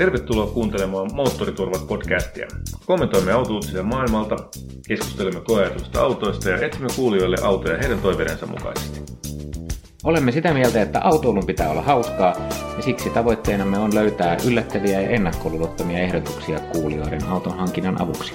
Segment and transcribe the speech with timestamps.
[0.00, 2.48] Tervetuloa kuuntelemaan Moottoriturvat-podcastia.
[2.86, 4.36] Kommentoimme autouutisia maailmalta,
[4.88, 9.00] keskustelemme koeajatusta autoista ja etsimme kuulijoille autoja heidän toiveidensa mukaisesti.
[10.04, 12.36] Olemme sitä mieltä, että autoilun pitää olla hauskaa,
[12.76, 18.34] ja siksi tavoitteenamme on löytää yllättäviä ja ennakkoluulottomia ehdotuksia kuulijoiden auton hankinnan avuksi.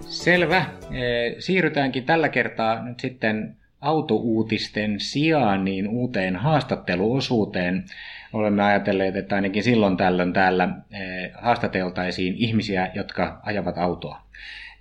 [0.00, 0.66] Selvä.
[1.38, 7.84] Siirrytäänkin tällä kertaa nyt sitten autouutisten sijaan niin uuteen haastatteluosuuteen
[8.32, 14.22] olemme ajatelleet, että ainakin silloin tällöin täällä eh, haastateltaisiin ihmisiä, jotka ajavat autoa.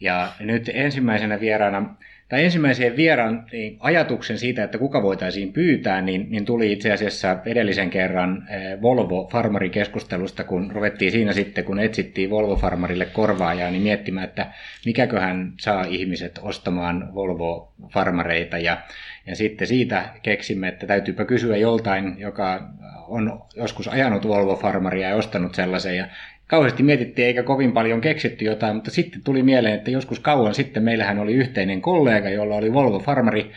[0.02, 1.95] Ja nyt ensimmäisenä vieraana,
[2.30, 7.38] tai ensimmäiseen vieraan niin ajatuksen siitä, että kuka voitaisiin pyytää, niin, niin tuli itse asiassa
[7.45, 13.72] edellisen kerran eh, Volvo Farmarin keskustelusta, kun ruvettiin siinä sitten, kun etsittiin Volvo Farmarille korvaajaa,
[13.72, 14.48] niin miettimään, että
[14.86, 18.58] mikäköhän saa ihmiset ostamaan Volvo Farmareita.
[18.58, 18.78] Ja,
[19.28, 22.70] ja sitten siitä keksimme, että täytyypä kysyä joltain, joka
[23.08, 26.08] on joskus ajanut Volvo-farmaria ja ostanut sellaisen ja
[26.47, 30.83] kauheasti mietittiin eikä kovin paljon keksitty jotain, mutta sitten tuli mieleen, että joskus kauan sitten
[30.83, 33.51] meillähän oli yhteinen kollega, jolla oli Volvo-farmari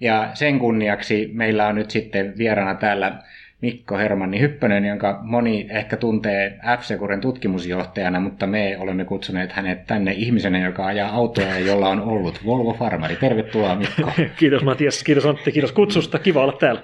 [0.00, 3.22] ja sen kunniaksi meillä on nyt sitten vieraana täällä
[3.60, 6.80] Mikko Hermanni Hyppönen, jonka moni ehkä tuntee f
[7.20, 12.40] tutkimusjohtajana, mutta me olemme kutsuneet hänet tänne ihmisenä, joka ajaa autoja ja jolla on ollut
[12.46, 13.16] Volvo Farmari.
[13.16, 14.12] Tervetuloa Mikko.
[14.38, 16.82] kiitos Matias, kiitos Antti, kiitos kutsusta, kiva olla täällä.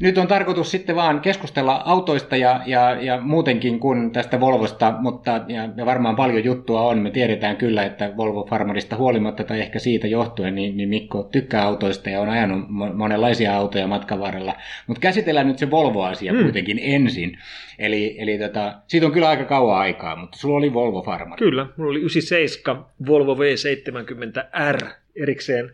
[0.00, 5.40] Nyt on tarkoitus sitten vaan keskustella autoista ja, ja, ja muutenkin kuin tästä Volvosta, mutta
[5.48, 6.98] ja, ja varmaan paljon juttua on.
[6.98, 11.62] Me tiedetään kyllä, että Volvo Farmarista huolimatta tai ehkä siitä johtuen, niin, niin Mikko tykkää
[11.62, 12.64] autoista ja on ajanut
[12.94, 14.54] monenlaisia autoja matkan varrella.
[14.86, 16.42] Mutta käsitellään nyt se Volvo-asia hmm.
[16.42, 17.38] kuitenkin ensin.
[17.78, 21.38] Eli, eli tota, siitä on kyllä aika kauan aikaa, mutta sulla oli Volvo Farmari.
[21.38, 25.72] Kyllä, mulla oli 97 Volvo V70R erikseen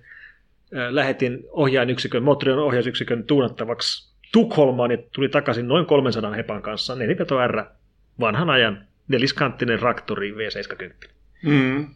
[0.91, 7.64] lähetin ohjainyksikön, moottorin ohjausyksikön tuunattavaksi Tukholmaan ja tuli takaisin noin 300 hepan kanssa, neliveto R,
[8.20, 11.09] vanhan ajan neliskanttinen raktori V70.
[11.42, 11.86] Mm.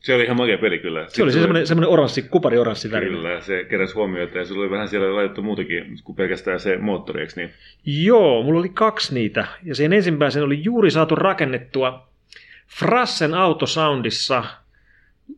[0.00, 1.04] Se oli ihan makea peli kyllä.
[1.08, 3.06] Se oli se semmoinen, semmoinen oranssi, kupari oranssi väri.
[3.06, 7.20] Kyllä, se keräsi huomiota ja se oli vähän siellä laitettu muutakin kuin pelkästään se moottori,
[7.20, 7.50] eikö niin?
[7.86, 12.08] Joo, mulla oli kaksi niitä ja sen ensimmäisen oli juuri saatu rakennettua
[12.78, 14.44] Frassen Autosoundissa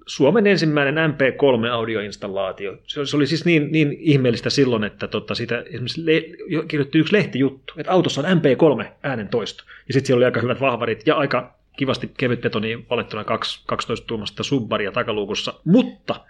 [0.06, 2.78] Suomen ensimmäinen MP3-audioinstallaatio.
[2.86, 6.24] Se oli siis niin, niin ihmeellistä silloin, että tota, sitä esimerkiksi le-
[6.68, 8.84] kirjoitti yksi lehtijuttu, että autossa on MP3
[9.30, 9.64] toisto.
[9.88, 13.24] Ja sitten siellä oli aika hyvät vahvarit ja aika kivasti kevyt betoni valettuna
[13.66, 15.54] 12 tuumasta subbaria takaluukussa.
[15.64, 16.20] Mutta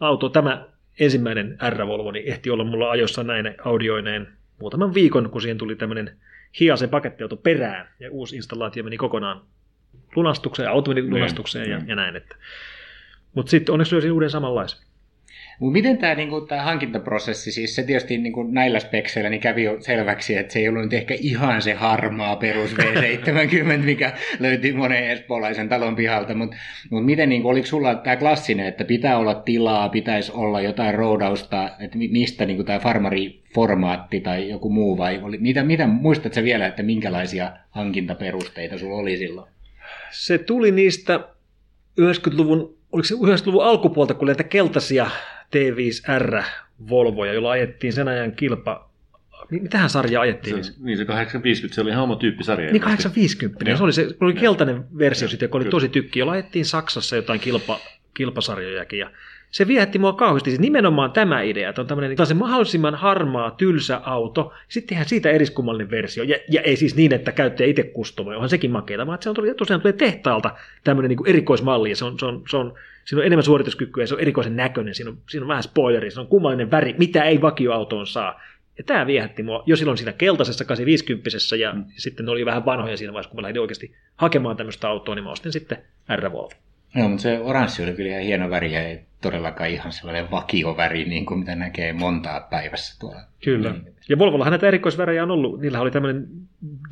[0.00, 0.64] auto, tämä
[1.00, 4.28] ensimmäinen R-Volvo, niin ehti olla mulla ajossa näin audioineen
[4.60, 6.16] muutaman viikon, kun siihen tuli tämmöinen
[6.60, 9.40] hiasen pakettiauto perään ja uusi installaatio meni kokonaan
[10.16, 11.88] lunastukseen, ja auto meni niin, lunastukseen ja, niin.
[11.88, 12.16] ja näin.
[12.16, 12.36] Että
[13.38, 14.78] mutta sitten onneksi löysin uuden samanlaisen.
[15.60, 19.76] Mut miten tämä niinku, tää hankintaprosessi, siis se tietysti niinku, näillä spekseillä niin kävi jo
[19.80, 25.10] selväksi, että se ei ollut nyt ehkä ihan se harmaa perus V70, mikä löytyi monen
[25.10, 26.56] espoolaisen talon pihalta, mutta
[26.90, 31.70] mut miten, niinku, oliko sulla tämä klassinen, että pitää olla tilaa, pitäisi olla jotain roudausta,
[31.80, 36.82] että mistä niinku, tämä farmariformaatti tai joku muu, vai oli, mitä, mitä muistatko vielä, että
[36.82, 39.50] minkälaisia hankintaperusteita sulla oli silloin?
[40.10, 41.20] Se tuli niistä
[42.00, 45.10] 90-luvun oliko se 90-luvun alkupuolta, kun näitä keltaisia
[45.56, 46.42] T5R
[46.88, 48.88] Volvoja, joilla ajettiin sen ajan kilpa,
[49.50, 50.64] Mitähän sarjaa ajettiin?
[50.64, 52.72] Se, niin se 850, se oli ihan oma tyyppisarja.
[52.72, 56.64] Niin 850, se oli, se oli keltainen versio sitten, joka oli tosi tykki, jolla ajettiin
[56.64, 57.80] Saksassa jotain kilpa,
[58.18, 58.98] kilpasarjojakin.
[58.98, 59.10] Ja
[59.50, 60.50] se viehätti mua kauheasti.
[60.50, 65.30] Siis nimenomaan tämä idea, että on tämmöinen se mahdollisimman harmaa, tylsä auto, sitten tehdään siitä
[65.30, 66.24] eriskummallinen versio.
[66.24, 69.36] Ja, ja ei siis niin, että käyttäjä itse kustomoi, onhan sekin makeita, vaan se on
[69.56, 72.74] tosiaan tulee tehtaalta tämmöinen niin erikoismalli, ja se on, se on, se on,
[73.04, 76.10] siinä on enemmän suorituskykyä, ja se on erikoisen näköinen, siinä on, siinä on vähän spoileri,
[76.10, 78.40] se on kummallinen väri, mitä ei vakioautoon saa.
[78.78, 81.84] Ja tämä viehätti mua jo silloin siinä keltaisessa 850 ja mm.
[81.96, 85.24] sitten ne oli vähän vanhoja siinä vaiheessa, kun mä lähdin oikeasti hakemaan tämmöistä autoa, niin
[85.24, 85.78] mä ostin sitten
[86.16, 86.67] R-Volvo.
[86.94, 91.04] Joo, mutta se oranssi oli kyllä ihan hieno väri ja ei todellakaan ihan sellainen vakioväri,
[91.04, 93.20] niin kuin mitä näkee montaa päivässä tuolla.
[93.44, 93.74] Kyllä.
[94.08, 95.60] Ja Volvollahan näitä erikoisvärejä on ollut.
[95.60, 96.26] Niillä oli tämmöinen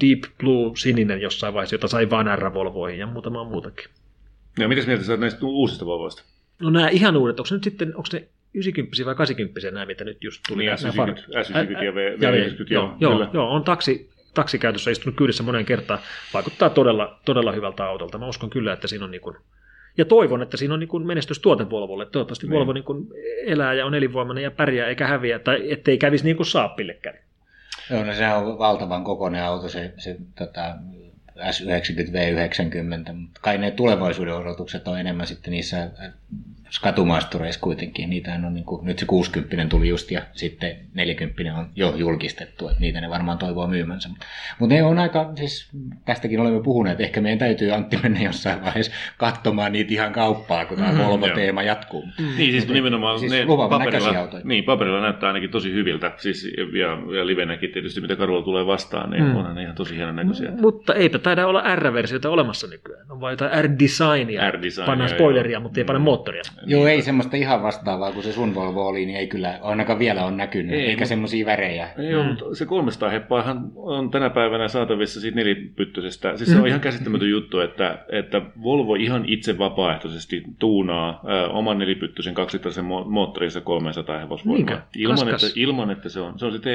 [0.00, 3.90] Deep Blue sininen jossain vaiheessa, jota sai vain R-Volvoihin ja muutama muutakin.
[4.58, 6.22] Ja mitäs mieltä sä näistä uusista Volvoista?
[6.60, 10.04] No nämä ihan uudet, onko ne nyt sitten, onko ne 90 vai 80 nämä, mitä
[10.04, 10.62] nyt just tuli.
[10.64, 11.24] Niin, nämä S90, farkut.
[11.24, 15.64] S90 ja V- Ä- ä- V90, joo, joo, joo, on taksi, taksikäytössä istunut kyydissä moneen
[15.64, 16.00] kertaan.
[16.34, 18.18] Vaikuttaa todella, todella hyvältä autolta.
[18.18, 19.36] Mä uskon kyllä, että siinä on niin kuin,
[19.98, 22.06] ja toivon, että siinä on niin kuin menestystuote Volvolle.
[22.06, 22.54] Toivottavasti Niin.
[22.54, 23.08] Volvo niin kuin
[23.46, 27.18] elää ja on elinvoimainen ja pärjää eikä häviä, tai ettei kävisi niin kuin Saapille kävi.
[27.90, 30.74] Joo, no sehän on valtavan kokoinen auto, se, se tota,
[31.36, 35.90] S90, V90, mutta kai ne tulevaisuuden odotukset on enemmän sitten niissä
[36.70, 38.10] skatumaastureissa kuitenkin.
[38.10, 42.68] Niitähän on niin kuin, nyt se 60 tuli just ja sitten 40 on jo julkistettu,
[42.68, 44.08] että niitä ne varmaan toivoo myymänsä.
[44.58, 45.68] Mutta ne on aika, siis
[46.04, 50.78] tästäkin olemme puhuneet, ehkä meidän täytyy Antti mennä jossain vaiheessa katsomaan niitä ihan kauppaa, kun
[50.78, 52.04] tämä Volvo-teema jatkuu.
[52.18, 56.12] Niin, siis nimenomaan Siis ne paperilla, niin, paperilla näyttää ainakin tosi hyviltä.
[56.16, 59.36] Siis, ja, ja livenäkin tietysti, mitä karulla tulee vastaan, niin Mm.
[59.36, 60.50] onhan ne ihan tosi hienon näköisiä.
[60.60, 63.10] Mutta eipä taida olla R-versioita olemassa nykyään.
[63.10, 64.50] On vain jotain R-designia.
[64.50, 65.16] R-designia, Pannaan joo.
[65.18, 66.04] spoileria, mutta ei panna Mm.
[66.04, 66.42] moottoria.
[66.66, 70.24] Joo, ei semmoista ihan vastaavaa kuin se sun Volvo oli, niin ei kyllä ainakaan vielä
[70.24, 71.88] ole näkynyt, Ei, ei, eikä semmoisia värejä.
[72.10, 72.28] Joo, Mm.
[72.28, 76.36] mutta se 300 heppaahan on tänä päivänä saatavissa siitä nelipyttöisestä.
[76.36, 76.66] Siis se on Mm.
[76.68, 83.08] ihan käsittämätön juttu, että, että Volvo ihan itse vapaaehtoisesti tuunaa ö, oman nelipyttöisen kaksilitraisen mo-
[83.08, 84.86] moottorinsa 300 hevosvoimaa.
[84.96, 86.38] Ilman että, ilman, että se on.
[86.38, 86.66] Se on se T,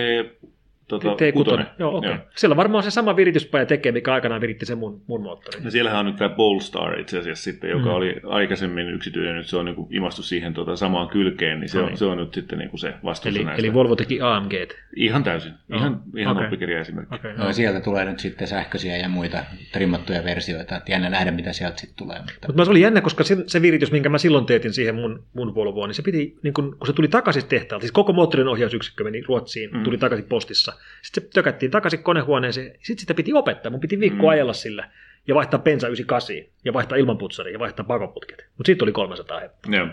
[0.99, 1.31] tota, T6.
[1.33, 1.65] kutonen.
[1.79, 2.09] Joo, okei.
[2.09, 2.15] Joo.
[2.15, 2.27] Okay.
[2.35, 5.63] Siellä varmaan se sama virityspaja tekee, mikä aikanaan viritti sen mun, mun moottorin.
[5.63, 7.95] No siellähän on nyt tämä Polestar itse asiassa sitten, joka Mm.
[7.95, 11.83] oli aikaisemmin yksityinen, nyt se on niin imastu siihen tota, samaan kylkeen, niin se, No
[11.83, 11.97] on, niin.
[11.97, 13.61] se on nyt sitten niin kuin se vastuussa Eli, näistä.
[13.67, 14.53] eli Volvo teki AMG.
[14.95, 15.79] Ihan täysin, Joo.
[15.79, 16.45] ihan, ihan Okei.
[16.47, 17.15] oppikirja esimerkki.
[17.15, 21.53] Okay, No, sieltä tulee nyt sitten sähköisiä ja muita trimmattuja versioita, että jännä nähdä, mitä
[21.53, 22.17] sieltä sitten tulee.
[22.19, 22.47] Mutta...
[22.47, 25.55] Mutta se oli jännä, koska se, se viritys, minkä mä silloin teetin siihen mun, mun
[25.55, 29.03] Volvoon, niin se piti, niin kun, kun se tuli takaisin tehtaalta, siis koko moottorin ohjausyksikkö
[29.03, 29.77] meni Ruotsiin, Mm.
[29.77, 29.83] mm.
[29.83, 30.73] tuli takaisin postissa.
[31.01, 34.29] Sitten se tökättiin takaisin konehuoneeseen, sitten sitä piti opettaa, mun piti viikko Mm.
[34.29, 34.89] ajella sillä
[35.27, 36.35] ja vaihtaa bensa 98
[36.65, 38.45] ja vaihtaa ilmanputsari ja vaihtaa pakoputket.
[38.57, 39.75] Mutta siitä oli 300 heppaa.
[39.75, 39.87] Joo.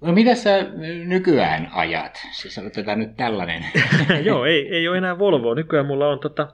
[0.00, 0.66] No mitä sä
[1.04, 2.18] nykyään ajat?
[2.32, 3.64] Siis otetaan nyt tällainen.
[4.24, 5.54] Joo, ei, ei ole enää Volvoa.
[5.54, 6.48] Nykyään mulla on tota,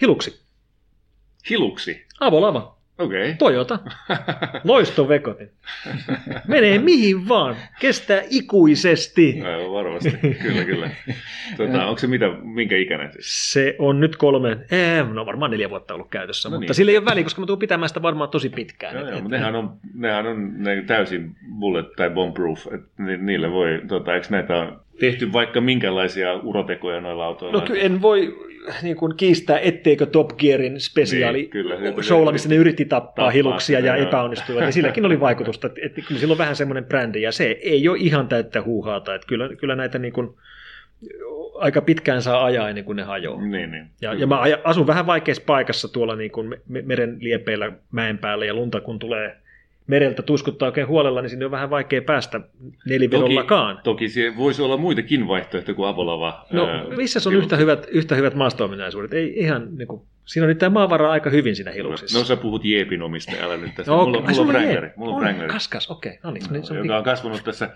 [0.00, 0.40] Hiluksi,
[1.50, 2.06] Hiluksi.
[2.20, 2.79] avolava.
[3.00, 3.34] Okay.
[3.38, 3.78] Toyota,
[4.64, 5.50] loistovekotin.
[6.48, 9.42] Menee mihin vaan, kestää ikuisesti.
[9.44, 10.10] Aivan varmasti,
[10.42, 10.90] kyllä, kyllä.
[11.56, 13.52] Tota, onko se mitä, minkä ikäinen siis?
[13.52, 16.74] Se on nyt kolme, eh, no varmaan neljä vuotta ollut käytössä, No mutta niin.
[16.74, 18.94] sillä ei ole väliä, koska mä tuun pitämään sitä varmaan tosi pitkään.
[18.94, 23.02] Joo, Et- joo, et- mutta nehän on, nehän on ne täysin bullet- tai bomb-proof, että
[23.02, 27.60] ni, niille voi, tota, eikö näitä on tehty vaikka minkälaisia urotekoja noilla autoilla?
[27.60, 28.38] No kyllä en voi
[28.82, 32.84] niin kuin kiistää, etteikö Top Gearin spesiaali Niin, kyllä, sieltä showlla, se- missä ne yritti
[32.84, 34.06] tappaa, tappaa hiluksia ja joo.
[34.08, 34.64] epäonnistuivat.
[34.64, 37.88] Ja silläkin oli vaikutusta, että, että kyllä sillä on vähän semmoinen brändi, ja se ei
[37.88, 39.14] ole ihan täyttä huuhaata.
[39.14, 40.28] Että kyllä, kyllä näitä niin kuin,
[41.54, 43.46] aika pitkään saa ajaa ennen kuin ne hajoaa.
[43.46, 43.86] Niin, niin.
[44.00, 48.44] Ja, ja mä asun vähän vaikeassa paikassa tuolla niin kuin me- meren liepeillä mäen päällä,
[48.44, 49.36] ja lunta kun tulee
[49.90, 52.40] mereltä tuiskuttaa oikein huolella, niin sinne on vähän vaikea päästä
[52.86, 53.80] nelivedollakaan.
[53.84, 56.46] Toki se voisi olla muitakin vaihtoehtoja kuin avolava.
[56.52, 59.12] No, missä on yhtä hyvät, yhtä hyvät maasto-ominaisuudet?
[59.12, 62.18] Ei ihan, niin kuin, siinä on nyt tämä maavara aika hyvin siinä hiluksissa.
[62.18, 63.92] No sä puhut Jeepin omista, älä nyt tästä.
[63.92, 64.90] No, mulla, ai, mulla on Wrangleri.
[64.96, 65.52] Mulla on Wrangleri.
[65.52, 66.18] Kaskas, okei.
[66.22, 67.70] No niin, se on joka on kasvanut tässä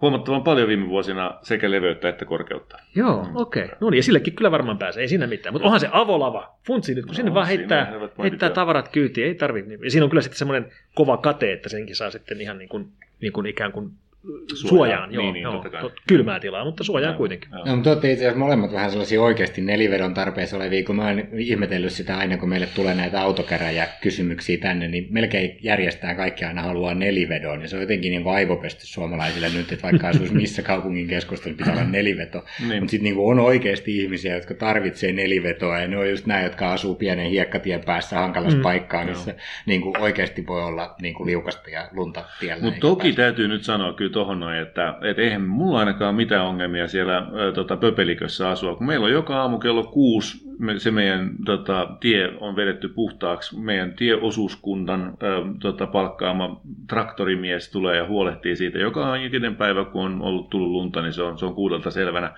[0.00, 2.78] huomattavan paljon viime vuosina sekä leveyttä että korkeutta.
[2.94, 3.64] Joo, okei.
[3.64, 3.76] Okay.
[3.80, 5.52] No niin, ja sillekin kyllä varmaan pääsee, ei siinä mitään.
[5.52, 6.54] Mutta onhan se avolava.
[6.66, 7.92] Funtsi nyt, kun No, sinne vaan heittää,
[8.22, 9.68] heittää tavarat kyytiin, ei tarvitse.
[9.68, 9.84] Niin.
[9.84, 12.92] Ja siinä on kyllä sitten semmoinen kova kate, että senkin saa sitten ihan niin kuin,
[13.20, 13.90] niin kuin ikään kuin
[14.22, 14.68] Suojaan.
[14.68, 15.08] suojaan.
[15.08, 15.82] Niin, Joo, niin, joo, totta kai.
[15.82, 17.48] tot- kylmää tilaa, mutta suojaan Joo, kuitenkin.
[17.52, 17.64] joo.
[17.66, 21.22] No, mutta olette itse asiassa molemmat vähän sellaisia oikeasti nelivedon tarpeessa olevia, kun mä oon
[21.38, 26.94] ihmetellyt sitä aina, kun meille tulee näitä autokäräjäkysymyksiä tänne, niin melkein järjestää kaikki aina haluaa
[26.94, 31.56] nelivedon, ja se on jotenkin niin aivopesty suomalaisille nyt, että vaikka asuisi missä kaupungin keskustassa,
[31.56, 32.44] pitää olla neliveto.
[32.68, 32.82] Niin.
[32.82, 36.72] Mutta sitten niin on oikeasti ihmisiä, jotka tarvitsee nelivetoa, ja ne on just nämä, jotka
[36.72, 39.34] asuu pienen hiekkatien päässä hankalassa mm, Mm, paikkaa, missä
[39.66, 42.62] niin kuin oikeasti voi olla niin kuin liukasta ja lunta tiellä.
[42.64, 43.16] Mutta toki pääse.
[43.16, 47.52] täytyy nyt sanoa kyllä tuohon noin, että et eihän mulla ainakaan mitään ongelmia siellä ö,
[47.52, 52.32] tota, pöpelikössä asua, kun meillä on joka aamu kello kuusi me, se meidän tota, tie
[52.40, 53.58] on vedetty puhtaaksi.
[53.60, 58.78] Meidän tieosuuskunnan ö, tota, palkkaama traktorimies tulee ja huolehtii siitä.
[58.78, 62.30] Joka ikinen päivä, kun on ollut tullut lunta, niin se on, se on kuudelta selvänä.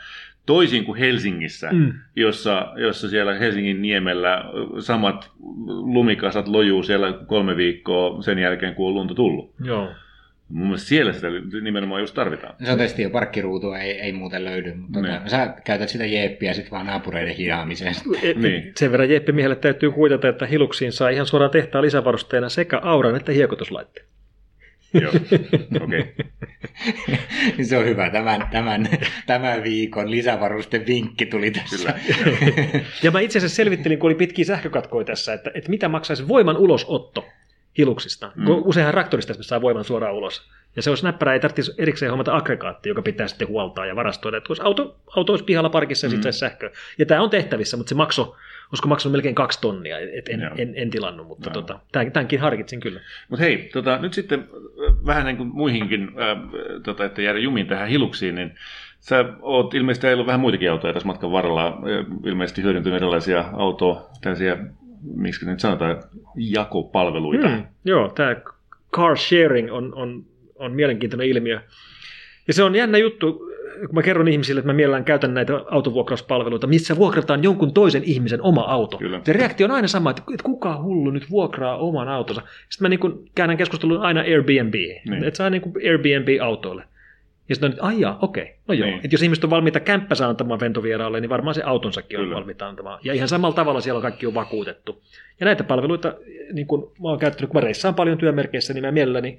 [0.47, 1.93] Toisin kuin Helsingissä, Mm.
[2.17, 4.45] jossa, jossa siellä Helsingin niemellä
[4.79, 5.31] samat
[5.67, 9.55] lumikasat lojuu siellä kolme viikkoa sen jälkeen, kun on lunta tullut.
[9.65, 9.89] Joo.
[10.51, 11.27] Mun mielestä siellä sitä
[11.63, 12.55] nimenomaan just tarvitaan.
[12.65, 14.75] Se on tietysti jo parkkiruutua, ei, ei muuten löydy.
[14.75, 15.15] Mutta Niin.
[15.15, 17.95] tota, sä käytät sitä jeeppiä sitten vaan naapureiden hiaamiseen.
[18.23, 18.73] Et, Niin.
[18.77, 23.17] Sen verran Jeppe Miehelle täytyy kuitata, että Hiluksiin saa ihan suoraan tehtaan lisävarusteena sekä auran
[23.17, 24.07] että hiekotuslaitteen.
[24.95, 25.13] Joo,
[25.85, 26.01] okei.
[26.01, 26.13] Okay.
[27.69, 28.11] se on hyvä.
[28.11, 28.89] Tämän, tämän,
[29.27, 31.95] tämän viikon lisävarusten vinkki tuli tässä.
[32.25, 32.81] Kyllä.
[33.03, 36.57] Ja mä itse asiassa selvittelin, kun oli pitkiä sähkökatkoja tässä, että, että mitä maksaisi voiman
[36.57, 37.27] ulosotto
[37.79, 38.33] hiluksista.
[38.35, 38.43] Mm.
[38.43, 38.63] Mm.
[38.65, 40.51] Useinhan traktorista saa voiman suoraan ulos.
[40.77, 44.37] Ja se olisi näppärää, ei tarvitsisi erikseen hommata aggregaatti, joka pitää sitten huoltaa ja varastoida.
[44.37, 46.13] Että olisi auto, auto olisi pihalla parkissa ja mm.
[46.13, 46.71] sitten sähköä.
[46.99, 48.35] Ja tämä on tehtävissä, mutta se maksoi
[48.73, 52.81] olisiko maksanut melkein kaksi tonnia, et en, en, en, en tilannut, mutta tota, tämänkin harkitsin
[52.81, 53.01] kyllä.
[53.29, 54.49] Mutta hei, tota, nyt sitten
[55.07, 56.39] vähän niin kuin muihinkin, äh,
[56.83, 58.55] tota, että jäädä jumiin tähän hiluksiin, niin
[59.01, 61.79] Sä oot ilmeisesti ollut vähän muitakin autoja tässä matkan varrella,
[62.25, 64.57] ilmeisesti hyödyntynyt erilaisia autoja, tällaisia,
[65.15, 66.03] miksi nyt sanotaan,
[66.37, 67.49] jakopalveluita.
[67.49, 68.37] Mm, joo, tämä
[68.93, 71.61] car sharing on, on, on mielenkiintoinen ilmiö.
[72.49, 73.33] Ja se on jännä juttu,
[73.87, 78.43] kun mä kerron ihmisille, että mä mielellään käytän näitä autovuokrauspalveluita, missä vuokrataan jonkun toisen ihmisen
[78.43, 78.99] oma auto.
[78.99, 79.21] Kyllä.
[79.25, 82.43] Se reaktio on aina sama, että kuka hullu nyt vuokraa oman autonsa.
[82.69, 85.25] Sitten mä niin käännän keskustelun aina Airbnb, niin.
[85.25, 86.85] että saa niin Airbnb-autoille.
[87.51, 88.87] Ja sitten on, että aijaa, okei, no joo.
[88.87, 89.01] Niin.
[89.05, 92.37] Että jos ihmiset on valmiita kämppänsä antamaan ventovieraalle, niin varmaan se autonsakin on Kyllä.
[92.37, 93.01] valmiita antamaan.
[93.05, 95.03] Ja ihan samalla tavalla siellä on kaikki on vakuutettu.
[95.41, 96.15] Ja näitä palveluita,
[96.53, 99.39] niin kun mä oon käyttänyt, kun mä reissaan paljon työmerkeissä, niin mä mielelläni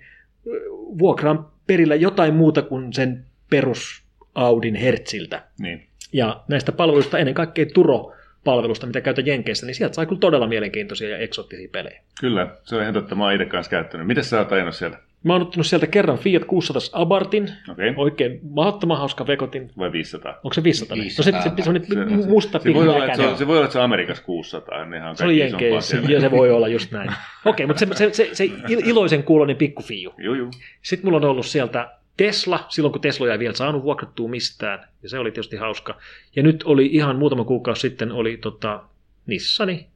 [1.00, 4.03] vuokraan perillä jotain muuta kuin sen perus
[4.36, 5.44] Audin Hertziltä.
[5.60, 5.88] Niin.
[6.13, 8.13] Ja näistä palveluista ennen kaikkea Turo
[8.44, 12.01] palvelusta, mitä käytän Jenkeissä, niin sieltä sai kyllä todella mielenkiintoisia ja eksottisia pelejä.
[12.22, 13.15] Kyllä, se on ihan totta.
[13.15, 14.08] Mä oon itse kanssa käyttänyt.
[14.08, 14.98] Miten sä oot ajanut siellä?
[15.24, 17.94] Mä oon ottanut sieltä kerran Fiat 600 Abartin, okay.
[17.98, 19.72] oikein mahdottoman hauska vekotin.
[19.78, 20.40] Vai 500?
[20.44, 20.98] Onko se 500?
[20.98, 21.34] 500.
[21.34, 21.75] No se, se, se, on
[22.20, 24.86] se, musta se, voi olla, se, se voi olla, että se on Amerikassa 600.
[24.86, 27.10] Nehän on se on Jenkeissä, ja se voi olla just näin.
[27.46, 30.13] Okei, okay, mutta se, se, se, se iloisen kuulonen pikkufiu.
[30.18, 30.50] Joo, joo.
[30.82, 35.10] Sitten mulla on ollut sieltä Tesla, silloin kun Tesla ei vielä saanut vuokrattua mistään, ja
[35.10, 35.98] se oli tietysti hauska.
[36.36, 38.84] Ja nyt oli ihan muutama kuukausi sitten oli tota,
[39.25, 39.90] Nissani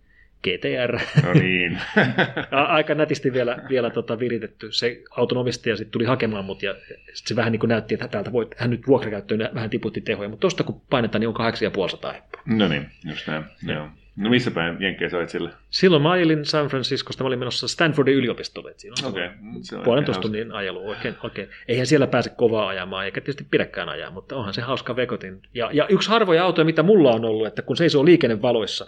[0.46, 1.00] GTR.
[1.26, 1.82] No niin.
[2.52, 4.72] Aika nätisti vielä, vielä tota viritetty.
[4.72, 6.76] Se autonomistaja sitten tuli hakemaan mut ja
[7.14, 10.30] sit se vähän niin kuin näytti, että täältä voi, hän nyt vuokrakäyttöön vähän tiputti tehoja,
[10.30, 12.14] mutta tosta kun painetaan, niin on 8500.
[12.46, 13.44] No niin, just näin.
[13.68, 13.88] Joo.
[14.16, 15.50] No missä päin Jenkkejä sä sillä?
[15.70, 18.74] Silloin mä ajelin San Franciscosta, mä olin menossa Stanfordin yliopistolle.
[18.78, 19.30] Siinä on okay.
[19.84, 20.90] puolentoista tunnin ajelu.
[20.90, 21.50] Oikein, oikein.
[21.68, 25.42] Eihän siellä pääse kovaa ajamaan, eikä tietysti pidäkään ajaa, mutta onhan se hauska vekotin.
[25.54, 28.88] Ja, ja yksi harvoja autoja, mitä mulla on ollut, että kun seisoo liikennevaloissa,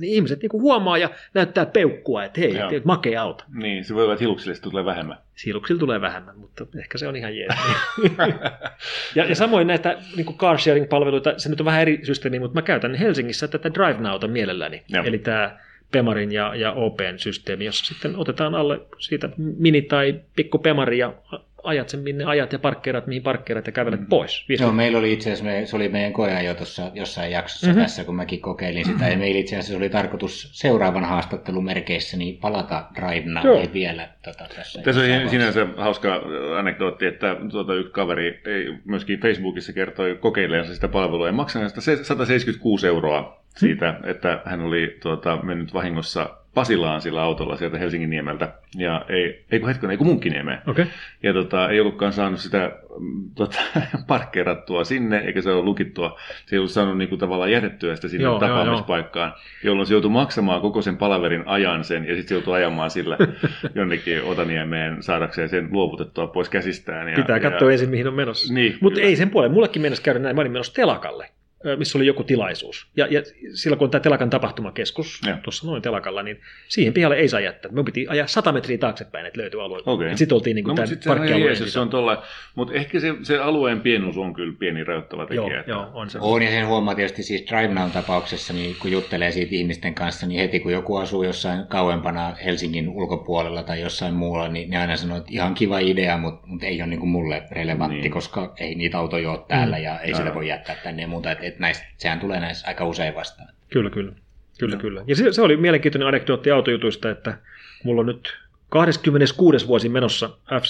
[0.00, 3.44] niin ihmiset niinku huomaa ja näyttää peukkua, että hei, että makea auto.
[3.54, 5.18] Niin, se voi olla, että hiluksille tulee vähemmän.
[5.46, 7.54] Hiluksille tulee vähemmän, mutta ehkä se on ihan jees.
[9.14, 12.62] ja, ja samoin näitä niin car sharing-palveluita, se nyt on vähän eri systeemi, mutta mä
[12.62, 14.82] käytän Helsingissä tätä Drive Nowta mielelläni.
[14.88, 15.02] Ja.
[15.02, 15.58] Eli tämä
[15.92, 21.14] Pemarin ja, ja Open systeemi, jossa sitten otetaan alle siitä mini- tai pikku Pemari ja
[21.62, 24.06] ajat sen minne ajat ja parkkeerat mihin parkkeerat ja kävelet mm.
[24.06, 24.44] pois.
[24.60, 27.82] Joo, meillä oli itse asiassa, se oli meidän jo tuossa jossain jaksossa mm-hmm.
[27.82, 32.36] tässä, kun mäkin kokeilin sitä, ja meillä itse asiassa oli tarkoitus seuraavan haastattelun merkeissä niin
[32.36, 33.60] palata Drivena Joo.
[33.60, 34.82] ei vielä tota, tässä.
[34.82, 36.22] Tässä on sinänsä hauska
[36.58, 42.86] anekdootti, että tuota, yksi kaveri ei, myöskin Facebookissa kertoi kokeileensa sitä palvelua ja maksaa 176
[42.86, 48.52] euroa siitä, että hän oli tuota, mennyt vahingossa Pasilaan sillä autolla sieltä Helsingin niemeltä.
[48.76, 50.58] Ja ei, ei kun hetken, ei kun Munkkiniemeen.
[50.66, 50.86] Okay.
[51.22, 53.58] Ja tota, ei ollutkaan saanut sitä mm, tota,
[54.06, 56.18] parkkeerattua sinne, eikä se ole lukittua.
[56.46, 59.70] Se ei ollut saanut niin kuin, tavallaan jätettyä sitä sinne joo, tapaamispaikkaan, joo, joo.
[59.70, 63.18] jolloin se joutui maksamaan koko sen palaverin ajan sen, ja sitten se joutui ajamaan sillä
[63.74, 67.08] jonnekin Otaniemeen saadakseen sen luovutettua pois käsistään.
[67.08, 67.72] Ja, Pitää katsoa ja...
[67.72, 68.54] ensin, mihin on menossa.
[68.54, 69.52] Niin, Mutta ei sen puoleen.
[69.52, 70.36] Mullekin mennessä käydä näin.
[70.36, 71.28] Mä olin menossa telakalle
[71.76, 72.86] missä oli joku tilaisuus.
[72.96, 73.22] Ja, ja
[73.54, 75.36] silloin kun on tämä telakan tapahtumakeskus ja.
[75.42, 77.72] tuossa noin telakalla, niin siihen pihalle ei saa jättää.
[77.72, 79.80] Me piti ajaa 100 metriä taaksepäin, että löytyy alue.
[79.86, 80.16] Okay.
[80.16, 81.56] Sitten oltiin niin kuin no, tämän parkkialueen.
[81.56, 82.22] Se on tolla,
[82.54, 85.42] mutta ehkä se, se, alueen pienuus on kyllä pieni rajoittava tekijä.
[85.42, 85.70] Joo, että...
[85.70, 86.18] joo on se.
[86.20, 90.40] On ja sen huomaa tietysti siis Drive tapauksessa, niin kun juttelee siitä ihmisten kanssa, niin
[90.40, 95.18] heti kun joku asuu jossain kauempana Helsingin ulkopuolella tai jossain muualla, niin ne aina sanoo,
[95.18, 98.12] että ihan kiva idea, mutta, mutta ei ole niin kuin mulle relevantti, niin.
[98.12, 99.82] koska ei niitä autoja ole täällä mm.
[99.82, 100.16] ja ei Aivan.
[100.16, 101.30] sitä voi jättää tänne ja muuta.
[101.30, 103.48] Että, että näistä, sehän tulee näissä aika usein vastaan.
[103.70, 104.12] Kyllä, kyllä.
[104.58, 104.80] Kyllä, no.
[104.80, 105.04] kyllä.
[105.06, 107.38] Ja se, se oli mielenkiintoinen anekdootti autojutuista, että
[107.84, 109.66] mulla on nyt 26.
[109.66, 110.30] vuosi menossa
[110.60, 110.64] f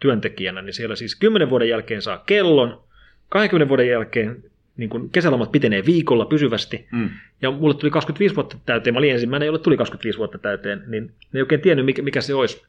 [0.00, 2.82] työntekijänä, niin siellä siis 10 vuoden jälkeen saa kellon,
[3.28, 4.44] 20 vuoden jälkeen
[4.76, 7.10] niin kun kesälomat pitenee viikolla pysyvästi, mm.
[7.42, 11.04] ja mulle tuli 25 vuotta täyteen, mä olin ensimmäinen, jolle tuli 25 vuotta täyteen, niin
[11.04, 12.62] ne ei oikein tiennyt, mikä, mikä se olisi.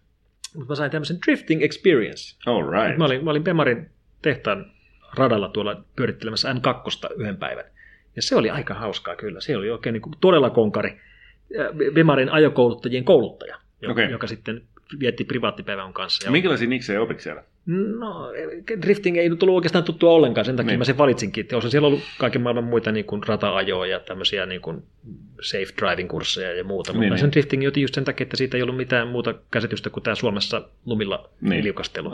[0.55, 2.35] Mutta mä sain tämmöisen drifting experience.
[2.45, 2.97] All right.
[2.97, 3.89] Mä olin, mä olin Pemarin
[4.21, 4.71] tehtaan
[5.13, 7.65] radalla tuolla pyörittelemässä N2 yhden päivän.
[8.15, 9.41] Ja se oli aika hauskaa kyllä.
[9.41, 11.01] Se oli oikein niin kuin todella konkari.
[11.93, 14.05] Bemarin ajokouluttajien kouluttaja, joka, okay.
[14.05, 14.61] joka sitten
[14.99, 16.27] vietti privaattipäivän kanssa.
[16.27, 17.43] Ja minkälaisia niksejä opit siellä?
[17.65, 18.31] No,
[18.81, 20.79] drifting ei nyt ollut oikeastaan tuttua ollenkaan, sen takia niin.
[20.79, 21.47] mä sen valitsinkin.
[21.53, 24.83] Osa siellä ollut kaiken maailman muita niin kuin rata-ajoja ja tämmöisiä niin kuin
[25.41, 27.31] safe driving kursseja ja muuta, mutta niin, sen niin.
[27.31, 30.61] driftingin otin just sen takia, että siitä ei ollut mitään muuta käsitystä kuin tämä Suomessa
[30.85, 31.63] lumilla niin.
[31.63, 32.11] liukastelu.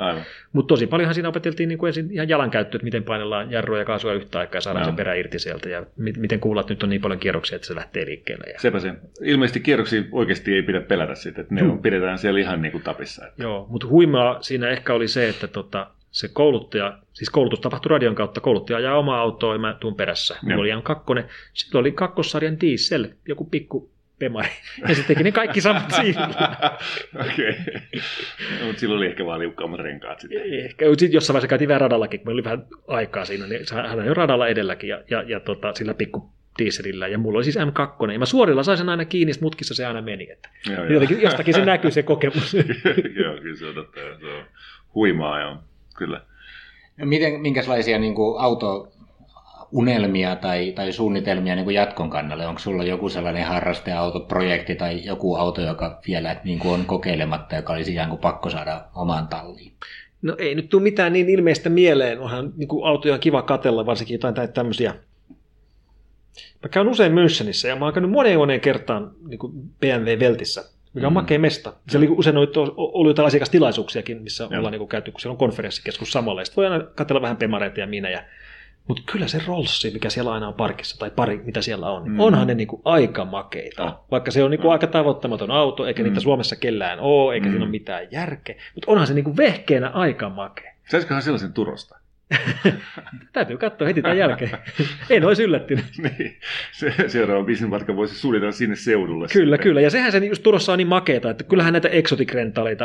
[0.54, 3.86] Mutta tosi paljonhan siinä opeteltiin niin kuin ensin ihan jalankäyttöä, että miten painellaan jarrua ja
[3.86, 7.02] kaasua yhtä aikaa ja saadaan se perä irti sieltä ja miten kuulat nyt on niin
[7.02, 8.46] paljon kierroksia, että se lähtee liikkeelle.
[8.54, 8.60] Ja...
[8.60, 8.94] Sepä se.
[9.22, 12.84] Ilmeisesti kierroksia oikeasti ei pidä pelätä siitä, että ne on, pidetään siellä ihan niin kuin
[12.84, 13.28] tapissa.
[13.28, 13.44] Että...
[13.44, 18.16] Joo, mutta huimaa siinä ehkä oli se, että tota, se kouluttaja, siis koulutus tapahtui radion
[18.16, 20.38] kautta, kouluttaja ajaa omaa autoa ja mä tuun perässä.
[20.42, 24.50] Mulla oli M2, sitten oli kakkossarjan diesel, joku pikku pemari.
[24.88, 26.30] Ja sitten teki ne kaikki samat siinä.
[27.32, 27.56] Okei.
[28.66, 30.66] Mutta silloin oli ehkä vaan liukkaammat renkaat sitten.
[30.66, 34.00] Ehkä, sitten jossain vaiheessa käytiin vähän radallakin, kun meillä oli vähän aikaa siinä, niin hän
[34.00, 37.58] on jo radalla edelläkin ja, ja, ja tota, sillä pikku dieselillä, ja mulla oli siis
[37.58, 40.32] M2, ja mä suorilla sain sen aina kiinni, mutkissa se aina meni.
[40.32, 42.54] Että Joo, jotenkin, jostakin se näkyy se kokemus.
[43.24, 44.00] joo, kyllä se on totta.
[44.20, 44.46] Se on
[44.96, 45.58] huimaa, joo.
[45.96, 46.22] Kyllä.
[46.98, 48.92] No miten, minkälaisia niin kuin auto,
[49.72, 52.48] unelmia tai, tai suunnitelmia niin kuin jatkon kannalle?
[52.48, 57.74] Onko sulla joku sellainen harrasteautoprojekti tai joku auto, joka vielä niin kuin on kokeilematta, joka
[57.74, 59.74] olisi ihan kuin pakko saada omaan talliin?
[60.22, 62.20] No ei nyt tule mitään niin ilmeistä mieleen.
[62.20, 64.96] Onhan niin kuin autoja on kiva katella, varsinkin jotain tämmöisiä.
[66.64, 70.64] Mä käyn usein Münchenissä ja mä oon käynyt moneen moneen kertaan niin kuin BMW Veltissä,
[70.96, 71.16] mikä on mm.
[71.16, 71.74] makea mesta.
[71.90, 74.58] Siellä oli usein ollut, ollut jotain asiakastilaisuuksiakin, missä Joo.
[74.58, 76.42] ollaan niin kuin käyty, kun siellä on konferenssikeskus samalla.
[76.42, 78.10] Ja sitten voi aina katsella vähän pemareita ja minä.
[78.10, 78.24] Ja
[78.88, 82.14] mutta kyllä se Rollsi, mikä siellä aina on parkissa, tai pari, mitä siellä on, niin
[82.14, 82.20] mm.
[82.20, 83.84] onhan ne niinku aika makeita.
[83.84, 84.06] Oh.
[84.12, 84.74] Vaikka se on niinku oh.
[84.74, 86.10] aika tavoittamaton auto, eikä mm.
[86.10, 87.52] niitä Suomessa kellään ole, eikä mm.
[87.52, 88.56] siinä ole mitään järkeä.
[88.76, 90.74] Mutta onhan se niinku vehkeenä aika makea.
[90.90, 92.00] Saisikohan sellaisen Turosta?
[93.34, 94.52] Täytyy katsoa heti tämän jälkeen.
[95.10, 95.86] en olisi yllättynyt.
[96.04, 96.38] niin.
[96.72, 99.28] Se, seuraava bisnesmatka voisi suunnitella sinne seudulle.
[99.34, 99.64] Kyllä, sitten.
[99.64, 99.82] kyllä.
[99.82, 102.34] Ja sehän se just Turossa on niin makeeta, että kyllähän näitä exotic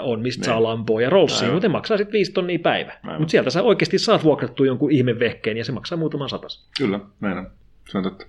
[0.02, 0.44] on, mistä ne.
[0.44, 2.92] saa lampoa ja rollsia, mutta ne maksaa sitten viisi tonnia päivä.
[3.18, 6.68] Mutta sieltä sä oikeasti saat vuokrattua jonkun ihmevehkeen ja se maksaa muutaman satas.
[6.78, 7.50] Kyllä, näin on.
[7.90, 8.26] Se on totta.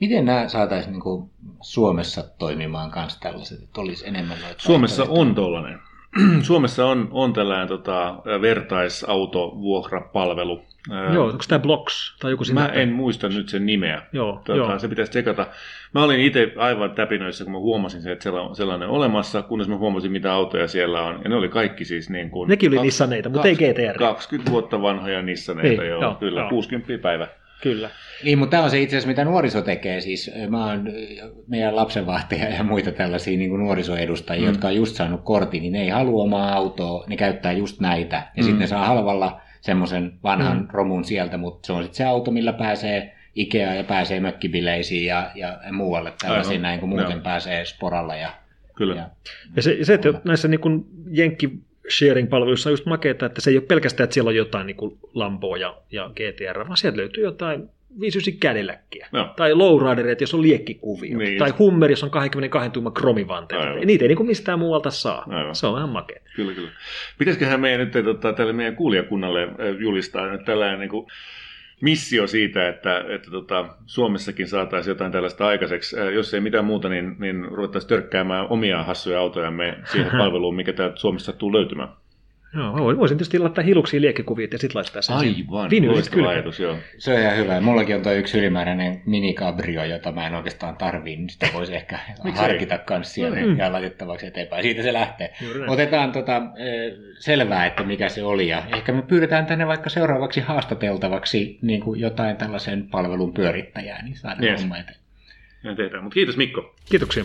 [0.00, 1.30] Miten nämä saataisiin niin
[1.60, 5.78] Suomessa toimimaan kanssa tällaiset, että olisi enemmän noita Suomessa on tuollainen.
[6.42, 10.62] Suomessa on, on tällainen tota, vertaisautovuokrapalvelu.
[11.12, 14.02] Joo, onko tämä Blocks tai joku Mä Mä en muista nyt sen nimeä.
[14.12, 14.78] Joo, tota, joo.
[14.78, 15.46] Se pitäisi tsekata.
[15.94, 19.76] Mä olin itse aivan täpinöissä, kun mä huomasin se, että sellainen on olemassa, kunnes mä
[19.76, 21.20] huomasin, mitä autoja siellä on.
[21.24, 22.48] Ja ne oli kaikki siis niin kuin...
[22.48, 23.98] Nekin oli Nissaneita, mutta ei GTR.
[23.98, 26.48] 20 vuotta vanhoja Nissaneita, niin, joo, joo, kyllä, joo.
[26.48, 27.28] 60 päivä.
[27.62, 27.90] Kyllä.
[28.24, 30.00] Niin, mutta tämä on se itse asiassa, mitä nuoriso tekee.
[30.00, 30.88] Siis mä oon
[31.46, 34.48] meidän lapsenvahtaja ja muita tällaisia niin nuorisoedustajia, mm.
[34.48, 38.16] jotka on just saanut kortin, niin ne ei halua omaa autoa, ne käyttää just näitä.
[38.16, 38.44] Ja mm.
[38.44, 40.68] sitten ne saa halvalla semmoisen vanhan mm.
[40.72, 45.30] romun sieltä, mutta se on sitten se auto, millä pääsee Ikea ja pääsee mökkibileisiin ja,
[45.34, 47.22] ja muualle tällaisiin näin, kun muuten no.
[47.22, 48.16] pääsee sporalla.
[48.16, 48.30] Ja,
[48.74, 48.94] Kyllä.
[48.94, 49.10] Ja,
[49.56, 51.58] ja se, se, että näissä niin kuin jenkki
[51.90, 55.56] sharing-palveluissa on just makeeta, että se ei ole pelkästään, että siellä on jotain niin Lamboa
[55.56, 57.68] ja, ja GTR, vaan sieltä löytyy jotain
[58.00, 59.08] 59 kädelläkkiä.
[59.12, 59.34] No.
[59.36, 61.18] Tai lowriderit, jos on liekkikuvio.
[61.18, 63.84] Niin, tai Hummer, jos on 22 tuuman kromivanteet.
[63.84, 65.24] Niitä ei niin kuin mistään muualta saa.
[65.28, 65.54] Aivan.
[65.54, 66.20] Se on vähän makea.
[66.36, 66.70] Kyllä, kyllä.
[67.18, 71.06] Pitäisiköhän meidän nyt tota, tälle meidän kuulijakunnalle julistaa nyt tällainen niin kuin
[71.80, 75.96] missio siitä, että, että tota, Suomessakin saataisiin jotain tällaista aikaiseksi.
[76.14, 80.96] Jos ei mitään muuta, niin, niin ruvettaisiin törkkäämään omia hassuja autojamme siihen palveluun, mikä täältä
[80.96, 81.88] Suomessa tulee löytymään.
[82.54, 86.76] Joo, voisin tietysti laittaa hiluksia liekkikuvia ja sitten laittaa sen Aivan, loistava ajatus, joo.
[86.98, 87.60] Se on ihan hyvä.
[87.60, 91.98] Mullakin on tuo yksi ylimääräinen minikabrio, jota mä en oikeastaan tarvii, niin sitä voisi ehkä
[92.34, 93.58] harkita kanssa siellä mm.
[93.58, 94.62] ja laitettavaksi eteenpäin.
[94.62, 95.34] Siitä se lähtee.
[95.42, 96.42] Juuri Otetaan tota,
[97.18, 102.00] selvää, että mikä se oli ja ehkä me pyydetään tänne vaikka seuraavaksi haastateltavaksi niin kuin
[102.00, 104.60] jotain tällaisen palvelun pyörittäjää, niin saadaan yes.
[104.60, 104.98] homma eteen.
[105.64, 106.74] Ja tehdään, mutta kiitos Mikko.
[106.90, 107.24] Kiitoksia.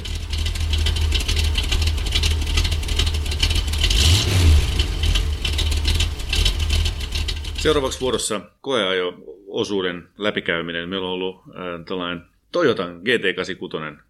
[7.60, 10.90] Seuraavaksi vuorossa koeajo-osuuden läpikäyminen.
[10.90, 14.02] Meillä on ollut äh, tällainen Toyota GT86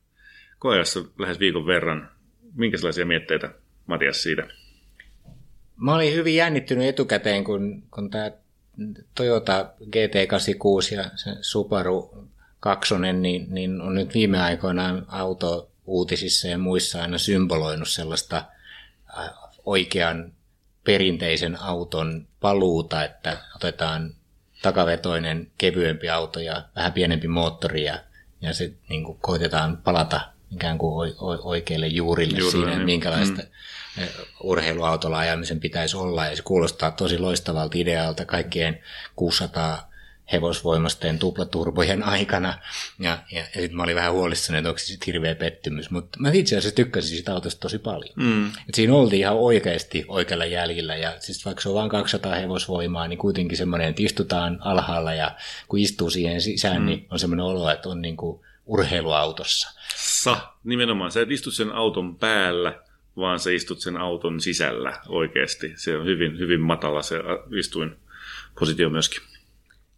[0.59, 2.11] koeajassa lähes viikon verran.
[2.55, 3.51] Minkälaisia mietteitä,
[3.85, 4.47] Matias, siitä?
[5.75, 8.31] Mä olin hyvin jännittynyt etukäteen, kun, kun tämä
[9.15, 12.27] Toyota GT86 ja se Subaru
[12.59, 18.37] 2, niin, niin on nyt viime aikoina auto uutisissa ja muissa aina symboloinut sellaista
[19.17, 19.29] äh,
[19.65, 20.33] oikean
[20.89, 24.15] perinteisen auton paluuta, että otetaan
[24.61, 27.99] takavetoinen kevyempi auto ja vähän pienempi moottori ja,
[28.41, 30.21] ja se niin kuin koitetaan palata
[30.51, 32.85] ikään kuin oikeille juurille Juuri, siinä, niin.
[32.85, 33.41] minkälaista
[33.97, 34.03] mm.
[34.43, 36.25] urheiluautolla ajamisen pitäisi olla.
[36.25, 38.79] Ja se kuulostaa tosi loistavalta idealta kaikkien
[39.15, 39.88] 600
[40.31, 42.59] hevosvoimasten tuplaturbojen aikana.
[42.99, 45.91] Ja, ja, ja sitten mä olin vähän huolissani, että onko se sitten hirveä pettymys.
[45.91, 48.13] Mutta mä itse asiassa tykkäsin siitä autosta tosi paljon.
[48.15, 48.47] Mm.
[48.47, 50.95] Et siinä oltiin ihan oikeasti oikealla jäljellä.
[50.95, 55.35] Ja siis vaikka se on vain 200 hevosvoimaa, niin kuitenkin semmoinen, että istutaan alhaalla ja
[55.67, 56.85] kun istuu siihen sisään, mm.
[56.85, 59.79] niin on semmoinen olo, että on niin kuin urheiluautossa.
[59.95, 61.11] Sa, nimenomaan.
[61.11, 62.79] Sä et istu sen auton päällä,
[63.17, 65.73] vaan sä istut sen auton sisällä oikeasti.
[65.75, 67.15] Se on hyvin, hyvin matala se
[67.59, 67.95] istuin
[68.59, 69.28] positio myöskin.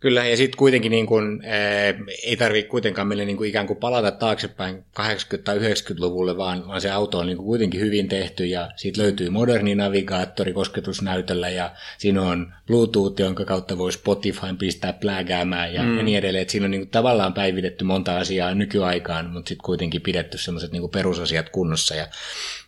[0.01, 3.79] Kyllä, ja sitten kuitenkin niin kun, ää, ei tarvitse kuitenkaan meille niin kuin ikään kuin
[3.79, 8.45] palata taaksepäin 80- tai 90-luvulle, vaan, vaan se auto on niin kuin kuitenkin hyvin tehty,
[8.45, 14.93] ja siitä löytyy moderni navigaattori kosketusnäytöllä, ja siinä on Bluetooth, jonka kautta voi Spotify pistää
[14.93, 15.97] pläägäämään, ja, mm.
[15.97, 16.41] ja niin edelleen.
[16.41, 20.71] että siinä on niin kuin tavallaan päivitetty monta asiaa nykyaikaan, mutta sitten kuitenkin pidetty sellaiset
[20.71, 22.07] niin perusasiat kunnossa, ja,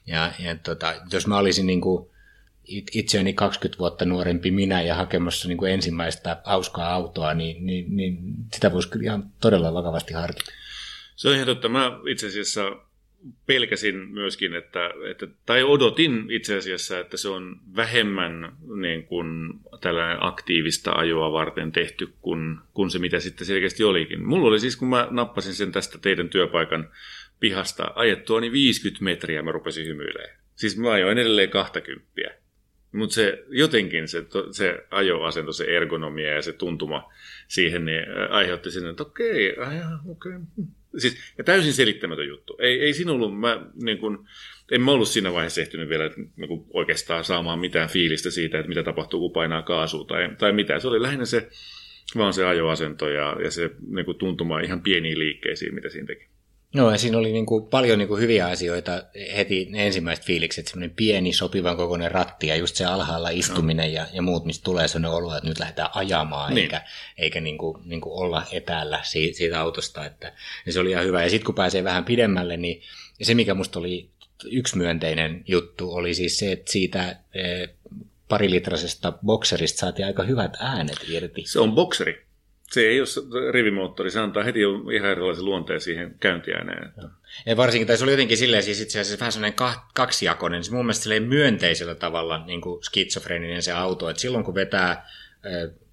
[0.07, 2.12] ja, ja tota, jos mä olisin niin kuin
[2.67, 8.17] itseäni 20 vuotta nuorempi minä ja hakemassa niin kuin ensimmäistä hauskaa autoa, niin, niin, niin
[8.54, 10.52] sitä voisi kyllä ihan todella vakavasti harkita.
[11.15, 11.69] Se on ihan totta.
[11.69, 12.71] Mä itse asiassa
[13.45, 20.17] pelkäsin myöskin, että, että, tai odotin itse asiassa, että se on vähemmän niin kuin tällainen
[20.19, 24.28] aktiivista ajoa varten tehty kuin, kuin se, mitä sitten selkeästi olikin.
[24.28, 26.89] Mulla oli siis, kun mä nappasin sen tästä teidän työpaikan
[27.39, 30.38] pihasta ajettua, niin 50 metriä mä rupesin hymyilemään.
[30.56, 32.42] Siis mä ajoin edelleen 20.
[32.93, 37.13] Mutta se, jotenkin se, se ajoasento, se ergonomia ja se tuntuma
[37.47, 39.77] siihen niin aiheutti sen, että okei, okay,
[40.08, 40.32] okei.
[40.32, 40.65] Okay.
[40.97, 42.58] Siis, ja täysin selittämätön juttu.
[42.60, 44.27] Ei, ei siinä ollut, mä niin kun,
[44.71, 48.84] en mä ollut siinä vaiheessa ehtinyt vielä niin oikeastaan saamaan mitään fiilistä siitä, että mitä
[48.84, 50.79] tapahtuu, kun painaa kaasua tai, tai mitä.
[50.79, 51.49] Se oli lähinnä se,
[52.17, 56.32] vaan se ajoasento ja, ja se niin tuntuma ihan pieniin liikkeisiin, mitä siinä teki.
[56.73, 59.03] No ja siinä oli niin kuin paljon niin kuin hyviä asioita
[59.36, 63.95] heti ne ensimmäiset fiilikset, semmoinen pieni sopivan kokoinen ratti ja just se alhaalla istuminen no.
[63.95, 66.63] ja, ja muut, mistä tulee sellainen olo, että nyt lähdetään ajamaan niin.
[66.63, 66.81] eikä,
[67.17, 70.05] eikä niin kuin, niin kuin olla etäällä siitä, siitä autosta.
[70.05, 70.33] Että,
[70.65, 71.23] ja se oli ihan hyvä.
[71.23, 72.81] Ja sitten kun pääsee vähän pidemmälle, niin
[73.21, 74.09] se mikä musta oli
[74.45, 77.67] yksi myönteinen juttu oli siis se, että siitä e,
[78.29, 81.43] parilitrasesta bokserista saatiin aika hyvät äänet irti.
[81.45, 82.32] Se on bokseri.
[82.73, 84.59] Se ei ole rivimoottori, se antaa heti
[84.95, 86.93] ihan erilaisen luonteen siihen käyntiääneen.
[87.45, 89.59] Ja varsinkin, tai se oli jotenkin silleen siis itse asiassa vähän sellainen
[89.93, 95.09] kaksijakoinen, se mun mielestä myönteisellä tavalla niin kuin skitsofreninen se auto, että silloin kun vetää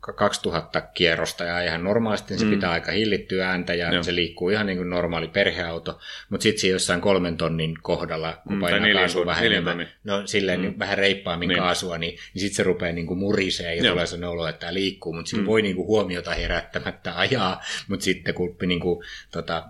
[0.00, 2.50] 2000 kierrosta ja ihan normaalisti niin se mm.
[2.50, 4.02] pitää aika hillittyä ääntä ja Joo.
[4.02, 8.56] se liikkuu ihan niin kuin normaali perheauto, mutta sitten se jossain kolmen tonnin kohdalla, kun
[8.56, 10.62] mm, painaa kaasua vähän enemmän, no silleen mm.
[10.62, 11.58] niin vähän reippaammin niin.
[11.58, 13.92] kaasua, niin, niin sitten se rupeaa niin kuin murisee ja Joo.
[13.92, 15.46] tulee sellainen olo, että tämä liikkuu, mutta siinä mm.
[15.46, 19.64] voi niin kuin huomiota herättämättä ajaa, mutta sitten kun niin kuin, tota,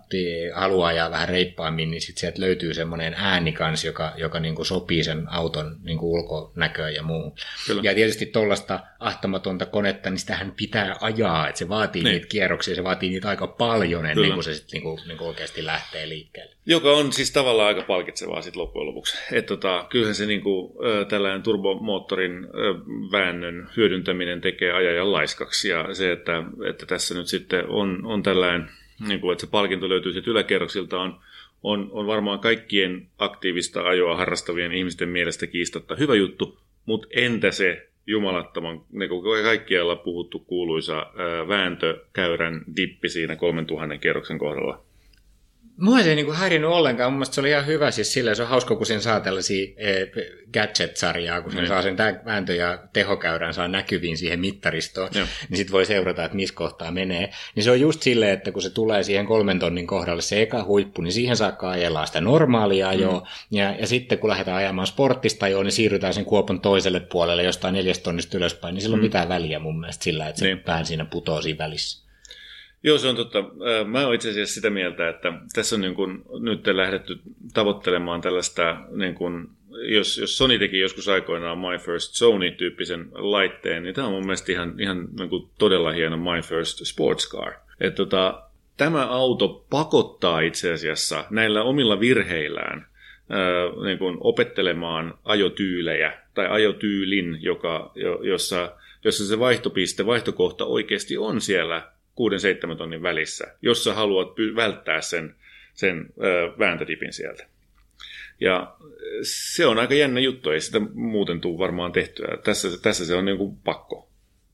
[0.54, 4.66] haluaa ajaa vähän reippaammin, niin sitten sieltä löytyy semmoinen ääni kanssa, joka, joka niin kuin
[4.66, 7.32] sopii sen auton niin kuin ulkonäköön ja muuhun.
[7.66, 7.82] Kyllä.
[7.84, 12.12] Ja tietysti tuollaista ahtamatonta konetta, niin sitähän pitää ajaa, että se vaatii niin.
[12.12, 14.34] niitä kierroksia, se vaatii niitä aika paljon ennen Kyllä.
[14.34, 16.54] kuin se sitten niinku, niinku oikeasti lähtee liikkeelle.
[16.66, 19.18] Joka on siis tavallaan aika palkitsevaa sitten loppujen lopuksi.
[19.32, 20.78] Et tota, kyllähän se niinku,
[21.08, 22.46] tällainen turbomoottorin
[23.12, 28.70] väännön hyödyntäminen tekee ajajan laiskaksi ja se, että, että tässä nyt sitten on, on tällainen,
[29.08, 31.20] niinku, että se palkinto löytyy sitten yläkerroksilta on
[31.62, 37.89] on, on varmaan kaikkien aktiivista ajoa harrastavien ihmisten mielestä kiistatta hyvä juttu, mutta entä se
[38.06, 44.82] jumalattoman, niin kuin kaikkialla puhuttu kuuluisa ää, vääntökäyrän dippi siinä 3000 kerroksen kohdalla.
[45.80, 47.12] Mua se ei niinku häirinyt ollenkaan.
[47.12, 47.90] Mun mielestä se oli ihan hyvä.
[47.90, 50.06] Siis sillä se on hauska, kun sen saa tällaisia e,
[50.52, 51.68] gadget-sarjaa, kun sen mm.
[51.68, 55.26] saa sen vääntö- ja tehokäyrän saa näkyviin siihen mittaristoon, Joo.
[55.48, 57.30] niin sitten voi seurata, että missä kohtaa menee.
[57.54, 60.64] Niin se on just silleen, että kun se tulee siihen kolmen tonnin kohdalle se eka
[60.64, 63.20] huippu, niin siihen saakka ajellaan sitä normaalia ajoa.
[63.20, 63.58] Mm.
[63.58, 67.74] Ja, ja sitten kun lähdetään ajamaan sporttista ajoa, niin siirrytään sen kuopon toiselle puolelle jostain
[67.74, 69.04] neljästä tonnista ylöspäin, niin sillä on mm.
[69.04, 70.62] mitään väliä mun mielestä sillä, että se niin.
[70.66, 72.09] vähän siinä putoo siinä välissä.
[72.82, 73.44] Joo, se on totta.
[73.84, 77.18] Mä oon itse asiassa sitä mieltä, että tässä on niin kuin nyt lähdetty
[77.54, 83.94] tavoittelemaan tällaista, niin kuin, jos, jos Sony teki joskus aikoinaan My First Sony-tyyppisen laitteen, niin
[83.94, 87.52] tämä on mun mielestä ihan, ihan niin todella hieno My First Sports Car.
[87.80, 88.42] Et tota,
[88.76, 92.86] tämä auto pakottaa itse asiassa näillä omilla virheillään
[93.30, 98.72] ää, niin kuin opettelemaan ajotyylejä tai ajotyylin, joka, jossa,
[99.04, 101.82] jossa se vaihtopiste, vaihtokohta oikeasti on siellä
[102.72, 105.34] 6-7 tonnin välissä, jos sä haluat välttää sen,
[105.74, 107.46] sen ö, vääntödipin sieltä.
[108.40, 108.76] Ja
[109.22, 112.36] se on aika jännä juttu, ei sitä muuten tule varmaan tehtyä.
[112.44, 114.09] Tässä, tässä se on niin kuin pakko.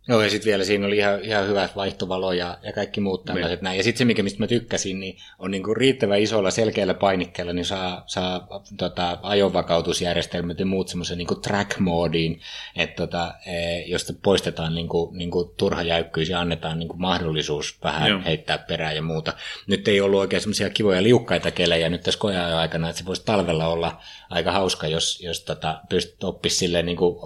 [0.08, 3.34] Joo, ja sitten vielä siinä oli ihan, ihan hyvät vaihtovalo ja, ja kaikki muut niin.
[3.34, 3.76] tällaiset näin.
[3.76, 7.64] Ja sitten se, mikä mistä mä tykkäsin, niin on niinku riittävän isolla selkeällä painikkeella, niin
[7.64, 12.40] saa, saa tota, ajovakautusjärjestelmät ja muut semmoisen niinku track-moodiin,
[12.76, 18.20] että tota, e, josta poistetaan niinku, niinku turha jäykkyys ja annetaan niinku mahdollisuus vähän Joo.
[18.24, 19.32] heittää perää ja muuta.
[19.66, 23.24] Nyt ei ollut oikein semmoisia kivoja liukkaita kelejä nyt tässä koja aikana, että se voisi
[23.24, 27.20] talvella olla aika hauska, jos, jos tota, pystyt oppisi silleen niinku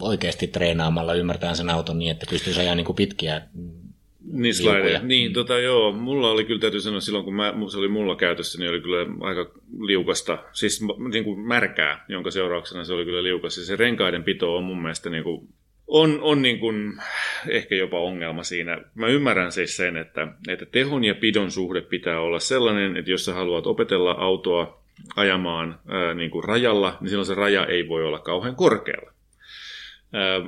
[0.00, 3.42] oikeasti treenaamalla ymmärtämään sen auton niin, että pystyisi ajaa niin kuin pitkiä
[4.32, 5.00] niin, slide.
[5.02, 8.58] niin tota, joo, mulla oli kyllä täytyy sanoa silloin, kun mä, se oli mulla käytössä,
[8.58, 9.50] niin oli kyllä aika
[9.80, 13.56] liukasta, siis niin kuin märkää, jonka seurauksena se oli kyllä liukas.
[13.56, 15.48] Ja se renkaiden pito on mun mielestä niin kuin
[15.86, 16.92] on, on niin kuin
[17.48, 18.78] ehkä jopa ongelma siinä.
[18.94, 23.24] Mä ymmärrän siis sen, että, että tehon ja pidon suhde pitää olla sellainen, että jos
[23.24, 24.81] sä haluat opetella autoa
[25.16, 29.12] ajamaan ää, niin kuin rajalla, niin silloin se raja ei voi olla kauhean korkealla.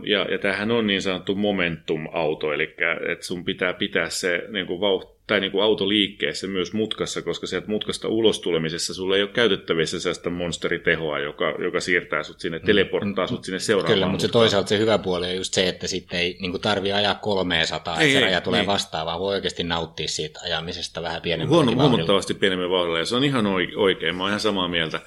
[0.02, 2.74] Ja, ja tämähän on niin sanottu momentum-auto, eli
[3.08, 7.22] että sun pitää pitää se niin kuin vauht, tai niin kuin auto liikkeessä myös mutkassa,
[7.22, 12.40] koska sieltä mutkasta ulos tulemisessa sulla ei ole käytettävissä sellaista monsteritehoa, joka, joka siirtää sut
[12.40, 12.64] sinne, mm.
[12.64, 15.86] teleporttaa sut sinne seuraavaan Kyllä, mutta se toisaalta se hyvä puoli on just se, että
[15.86, 18.66] sitten ei niin tarvi ajaa 300, ei, että se raja tulee niin.
[18.66, 23.16] vastaan, vaan voi oikeasti nauttia siitä ajamisesta vähän pienemmän Huono, Huomattavasti pienemmän vauhdilla, ja se
[23.16, 23.46] on ihan
[23.76, 25.00] oikein, mä oon ihan samaa mieltä.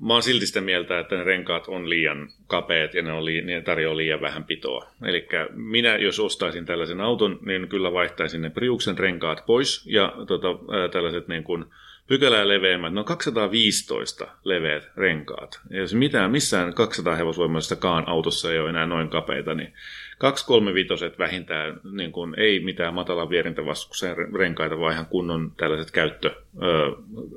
[0.00, 3.42] Mä oon silti sitä mieltä, että ne renkaat on liian kapeat ja ne, on li-
[3.42, 4.86] ne tarjoaa liian vähän pitoa.
[5.04, 10.48] Eli minä, jos ostaisin tällaisen auton, niin kyllä vaihtaisin ne Priuksen renkaat pois ja tota,
[10.92, 11.64] tällaiset niin kuin
[12.06, 15.60] pykälää leveämmät, no 215 leveät renkaat.
[15.70, 19.72] Ja jos mitään, missään 200 hevosvoimaisessakaan autossa ei ole enää noin kapeita, niin
[20.18, 26.30] 235 vähintään niin kuin, ei mitään matalan vierintävastuksen renkaita, vaan ihan kunnon tällaiset käyttö
[26.62, 26.92] ö,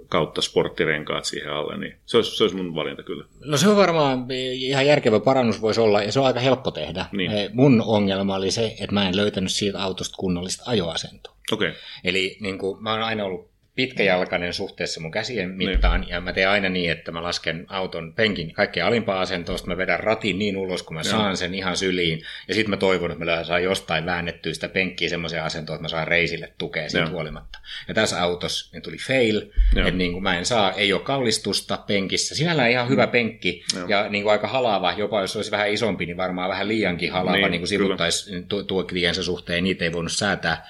[0.10, 3.26] kautta sporttirenkaat siihen alle, niin se olisi, se olisi mun valinta kyllä.
[3.46, 7.06] No se on varmaan ihan järkevä parannus voisi olla, ja se on aika helppo tehdä.
[7.12, 7.32] Niin.
[7.54, 11.34] Mun ongelma oli se, että mä en löytänyt siitä autosta kunnollista ajoasentoa.
[11.52, 11.72] Okay.
[12.04, 15.70] Eli niin kuin, mä oon aina ollut pitkäjalkainen suhteessa mun käsien niin.
[15.70, 16.10] mittaan, niin.
[16.10, 20.00] ja mä teen aina niin, että mä lasken auton penkin kaikkein alimpaa asentosta, mä vedän
[20.00, 21.12] ratin niin ulos, kun mä Joo.
[21.12, 25.10] saan sen ihan syliin, ja sitten mä toivon, että mä saan jostain väännettyä sitä penkkiä
[25.10, 27.12] semmoiseen asentoon, että mä saan reisille tukea siitä Joo.
[27.12, 27.60] huolimatta.
[27.88, 29.42] Ja tässä autossa niin tuli fail,
[29.76, 29.88] Joo.
[29.88, 33.12] että niin kuin mä en saa, ei ole kallistusta penkissä, sinällä ihan hyvä mm.
[33.12, 33.88] penkki, Joo.
[33.88, 37.38] ja niin kuin aika halava, jopa jos olisi vähän isompi, niin varmaan vähän liiankin halava,
[37.38, 38.86] niin, niin kuin sivuttaisi tuo
[39.22, 40.68] suhteen, niitä ei voinut säätää,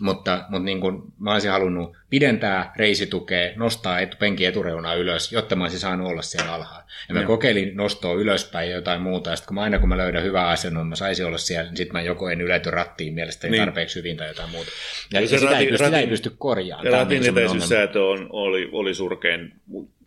[0.00, 5.56] mutta, mutta niin kuin mä olisin halunnut pidentää reisitukea, nostaa etu, penkin etureunaa ylös, jotta
[5.56, 6.84] mä olisin saanut olla siellä alhaalla.
[7.08, 7.26] Ja mä ja.
[7.26, 10.48] kokeilin nostoa ylöspäin ja jotain muuta, ja sitten kun mä aina kun mä löydän hyvää
[10.48, 13.64] asennon, mä saisin olla siellä, niin sitten mä joko en ylety rattiin mielestäni niin.
[13.64, 14.70] tarpeeksi hyvin tai jotain muuta.
[15.12, 16.86] Ja, ja, ja sitä, ratin, ei pysty, ratin, sitä ei pysty korjaamaan.
[16.86, 19.52] Ja ratin etäisyyssäätö on, oli, oli surkein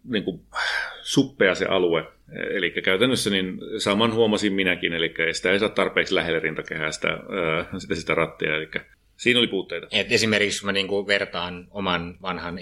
[0.10, 0.42] niin kuin,
[1.02, 2.04] suppea se alue.
[2.50, 7.08] Eli käytännössä niin saman huomasin minäkin, eli sitä ei saa tarpeeksi lähelle rintakehää sitä,
[7.78, 8.56] sitä, sitä rattia.
[8.56, 8.70] Eli
[9.18, 9.88] Siinä oli puutteita.
[9.92, 12.62] Et esimerkiksi mä niinku vertaan oman vanhan E92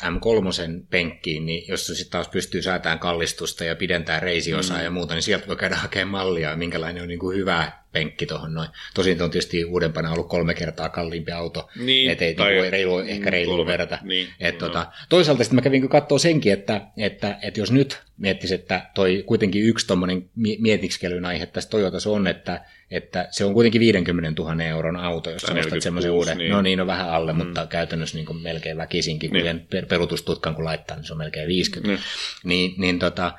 [0.00, 4.84] M3 penkkiin, niin jos se sitten taas pystyy säätämään kallistusta ja pidentää reisiosaa mm.
[4.84, 8.68] ja muuta, niin sieltä voi käydä hakemaan mallia, minkälainen on niinku hyvä penkki tuohon noin.
[8.94, 13.30] Tosin on tietysti uudempana ollut kolme kertaa kalliimpi auto, niin, ettei tai, niinku reilu, ehkä
[13.30, 13.98] reilu verrata.
[14.02, 14.66] Niin, Et no.
[14.66, 19.24] tota, toisaalta sitten mä kävin katsoa senkin, että, että, että jos nyt miettisi, että toi
[19.26, 24.62] kuitenkin yksi tuommoinen mietikselyn aihe tässä Toyotassa on, että, että se on kuitenkin 50 000
[24.62, 26.38] euron auto, jos sä ostat semmoisen uuden.
[26.38, 26.50] Niin.
[26.50, 27.38] No niin, on vähän alle, mm.
[27.38, 29.60] mutta käytännössä niin kuin melkein väkisinkin, niin.
[29.70, 31.88] kun perutustutkan kun laittaa, niin se on melkein 50.
[31.88, 32.00] Niin,
[32.44, 33.32] niin, niin tota,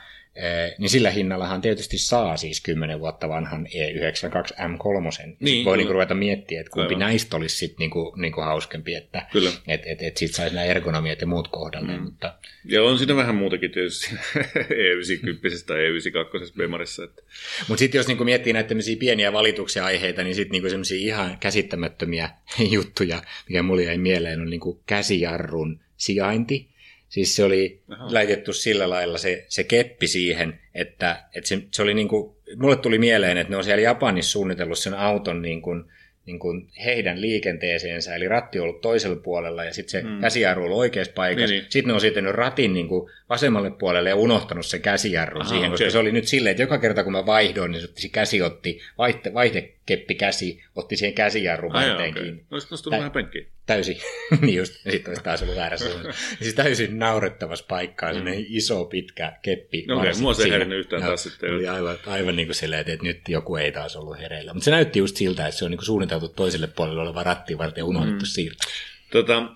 [0.78, 5.36] niin sillä hinnallahan tietysti saa siis 10 vuotta vanhan E92 M3.
[5.40, 7.00] Niin, voi niinku ruveta miettiä, että kumpi Aivan.
[7.00, 9.28] näistä olisi sitten niinku, niinku hauskempi, että
[9.68, 11.98] et, et, et sitten saisi nämä ergonomiat ja muut kohdalle.
[11.98, 12.04] Mm.
[12.04, 12.34] Mutta...
[12.66, 14.08] Ja on siinä vähän muutakin tietysti
[14.56, 17.04] E90 tai E92 Bemarissa.
[17.04, 17.22] Että...
[17.68, 22.30] Mutta sitten jos niinku miettii näitä pieniä valituksia aiheita, niin sitten niinku semmoisia ihan käsittämättömiä
[22.76, 26.70] juttuja, mikä mulle jäi mieleen, on niinku käsijarrun sijainti
[27.10, 28.14] Siis se oli Aha.
[28.14, 32.76] laitettu sillä lailla se, se keppi siihen, että, että se, se oli niin kuin, mulle
[32.76, 35.84] tuli mieleen, että ne on siellä Japanissa suunnitellut sen auton niin kuin,
[36.26, 40.22] niin kuin heidän liikenteeseensä, eli ratti on ollut toisella puolella ja sitten se mm.
[40.22, 41.54] käsijarru on oikeassa paikassa.
[41.54, 41.72] Niin, niin.
[41.72, 45.72] Sitten ne on sitten ratin niin kuin vasemmalle puolelle ja unohtanut se käsijarru Aha, siihen,
[45.72, 45.92] koska okay.
[45.92, 49.34] se oli nyt silleen, että joka kerta kun mä vaihdoin, niin se käsi otti, vaihte,
[49.34, 52.24] vaihdekeppi käsi, otti siihen käsijarrun vaihteen okay.
[52.24, 52.44] kiinni.
[52.52, 53.46] Olisiko tullut vähän penkkiä?
[53.66, 53.98] Täysin,
[54.42, 55.90] niin just, sitten olisi taas ollut väärässä.
[56.42, 58.20] siis täysin naurettavassa paikkaa, mm.
[58.48, 59.86] iso pitkä keppi.
[59.88, 61.54] No okei, okay, mua se ei herännyt yhtään taas sitten.
[61.54, 64.54] Oli aivan, aivan niin kuin silleen, että nyt joku ei taas ollut hereillä.
[64.54, 67.58] Mutta se näytti just siltä, että se on niin kuin suunniteltu toiselle puolelle oleva ratti
[67.58, 68.30] varten ja unohdettu mm.
[68.30, 68.72] siirtää.
[69.12, 69.50] Tota,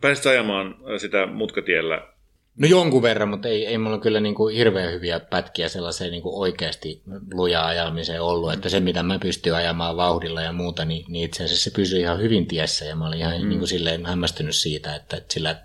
[0.00, 2.12] pääsit ajamaan sitä mutkatiellä
[2.56, 6.22] No jonkun verran, mutta ei, ei mulla kyllä niin kuin hirveän hyviä pätkiä sellaiseen niin
[6.22, 8.52] kuin oikeasti lujaa ajamiseen ollut.
[8.52, 12.00] Että se, mitä mä pystyn ajamaan vauhdilla ja muuta, niin, niin itse asiassa se pysyi
[12.00, 12.84] ihan hyvin tiessä.
[12.84, 13.48] Ja mä olin ihan mm.
[13.48, 15.56] niin kuin silleen hämmästynyt siitä, että, että sillä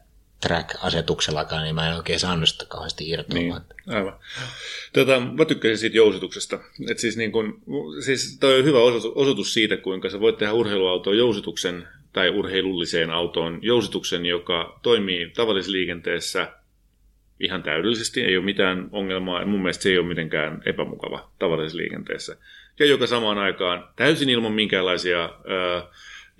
[0.41, 3.39] track-asetuksellakaan, niin mä en oikein saanut sitä kauheasti irtoa.
[3.39, 3.53] Niin,
[3.87, 4.19] aivan.
[4.93, 6.59] Tota, mä tykkäsin siitä jousituksesta.
[6.89, 7.61] Et siis, niin kun,
[8.05, 8.79] siis toi on hyvä
[9.15, 16.53] osoitus siitä, kuinka sä voit tehdä urheiluautoon jousituksen tai urheilulliseen autoon jousituksen, joka toimii tavallisliikenteessä
[17.39, 22.37] ihan täydellisesti, ei ole mitään ongelmaa, mun mielestä se ei ole mitenkään epämukava tavallisessa liikenteessä.
[22.79, 25.87] Ja joka samaan aikaan täysin ilman minkäänlaisia ää,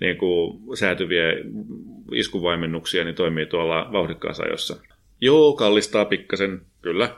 [0.00, 1.24] niin kuin säätyviä
[2.12, 4.76] iskuvaimennuksia, niin toimii tuolla vauhdikkaassa ajossa.
[5.20, 7.16] Joo, kallistaa pikkasen, kyllä.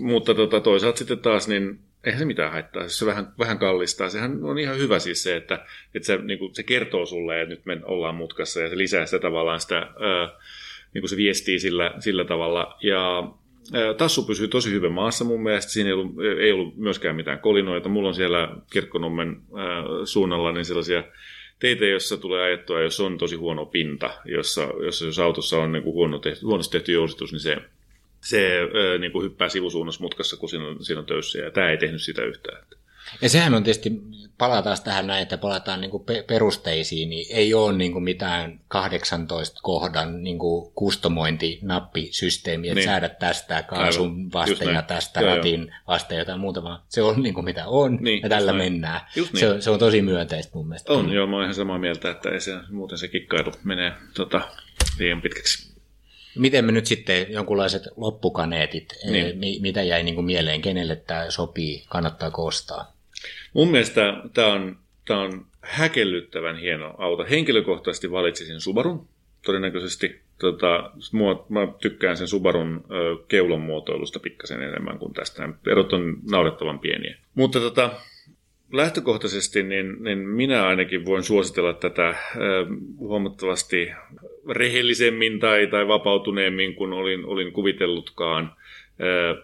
[0.00, 4.08] Mutta tota, toisaalta sitten taas niin eihän se mitään haittaa, se vähän, vähän kallistaa.
[4.08, 7.54] Sehän on ihan hyvä siis se, että, että se, niin kuin, se kertoo sulle, että
[7.54, 10.30] nyt me ollaan mutkassa ja se lisää sitä tavallaan sitä, ää,
[10.94, 12.78] niin kuin se viestii sillä, sillä tavalla.
[12.82, 13.32] Ja
[13.98, 17.88] tassu pysyy tosi hyvin maassa mun mielestä, siinä ei ollut, ei ollut myöskään mitään kolinoita.
[17.88, 21.04] Mulla on siellä Kirkkonummen ää, suunnalla niin sellaisia
[21.62, 25.82] teitä, jossa tulee ajettua, jos on tosi huono pinta, jossa, jossa jos autossa on niin
[25.82, 27.56] kuin huono tehty, huonosti tehty jousitus, niin se
[28.20, 28.58] se
[28.98, 31.44] niin kuin hyppää sivusuunnassa mutkassa, kun siinä on, siinä on töyssiä.
[31.44, 32.64] Ja tämä ei tehnyt sitä yhtään.
[33.20, 34.02] Ja sehän on tietysti,
[34.38, 39.60] palataan tähän näin, että palataan niin kuin perusteisiin, niin ei ole niin kuin mitään 18
[39.62, 42.88] kohdan niin kuin kustomointinappisysteemiä, että niin.
[42.88, 45.70] säädät tästä kaasun vasten ja tästä joo, ratin joo.
[45.88, 48.72] vasten jotain muuta, vaan se on niin kuin mitä on niin, ja tällä näin.
[48.72, 49.00] mennään.
[49.16, 49.62] Just se, niin.
[49.62, 50.92] se on tosi myönteistä mun mielestä.
[50.92, 54.40] On, joo, mä oon ihan samaa mieltä, että ei se, muuten se kikkailu menee tota,
[54.98, 55.72] liian pitkäksi.
[56.38, 59.38] Miten me nyt sitten jonkunlaiset loppukaneetit, niin.
[59.38, 62.92] mi- mitä jäi niin kuin mieleen, kenelle tämä sopii, kannattaa kostaa?
[63.54, 67.26] Mun mielestä tämä on, tämä on häkellyttävän hieno auto.
[67.30, 69.08] Henkilökohtaisesti valitsisin Subarun
[69.46, 70.20] todennäköisesti.
[70.38, 75.48] Tota, mua, mä tykkään sen Subarun ö, keulon muotoilusta pikkasen enemmän kuin tästä.
[75.66, 77.16] Erot on naurettavan pieniä.
[77.34, 77.90] Mutta tota,
[78.72, 82.14] lähtökohtaisesti niin, niin minä ainakin voin suositella tätä ö,
[82.98, 83.90] huomattavasti
[84.50, 88.52] rehellisemmin tai, tai vapautuneemmin kuin olin, olin kuvitellutkaan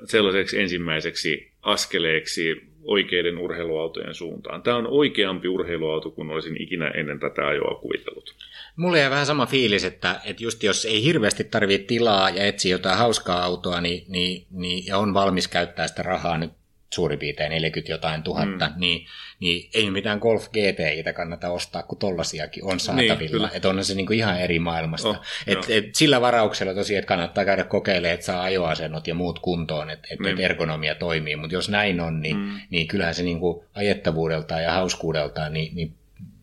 [0.05, 4.63] sellaiseksi ensimmäiseksi askeleeksi oikeiden urheiluautojen suuntaan.
[4.63, 8.35] Tämä on oikeampi urheiluauto kuin olisin ikinä ennen tätä ajoa kuvitellut.
[8.77, 12.71] Mulla jäi vähän sama fiilis, että, että just jos ei hirveästi tarvitse tilaa ja etsii
[12.71, 16.51] jotain hauskaa autoa, niin, niin, niin, ja on valmis käyttää sitä rahaa nyt
[16.95, 18.81] suurin piirtein 40 jotain tuhatta, mm.
[18.81, 19.07] niin,
[19.41, 23.47] niin ei mitään Golf GTItä kannata ostaa, kun tollasiakin on saatavilla.
[23.47, 25.09] Niin, että onhan se niinku ihan eri maailmasta.
[25.09, 29.39] Oh, et, et sillä varauksella tosiaan, että kannattaa käydä kokeilemaan, että saa ajoasennot ja muut
[29.39, 30.35] kuntoon, että et, niin.
[30.35, 31.37] et ergonomia toimii.
[31.37, 32.61] Mutta jos näin on, niin, mm.
[32.71, 35.95] niin kyllähän se niinku ajettavuudeltaan ja hauskuudeltaan niin, niin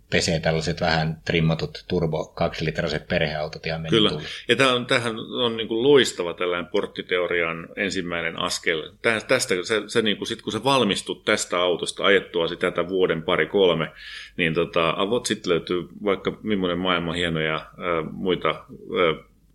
[0.10, 4.12] pesee tällaiset vähän trimmatut turbo kaksilitraset perheautot ihan Kyllä.
[4.48, 8.92] Ja tämä on, tämähän on niin kuin loistava tällainen porttiteorian ensimmäinen askel.
[9.02, 13.24] Tästä, se, se niin kuin sit, kun sä valmistut tästä autosta ajettua sitä tätä vuoden
[13.24, 13.92] pari kolme,
[14.38, 17.68] niin tota, avot sitten löytyy vaikka millainen maailman hienoja ää,
[18.12, 18.66] muita ää,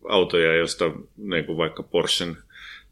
[0.09, 2.37] autoja, joista niin kuin vaikka Porschen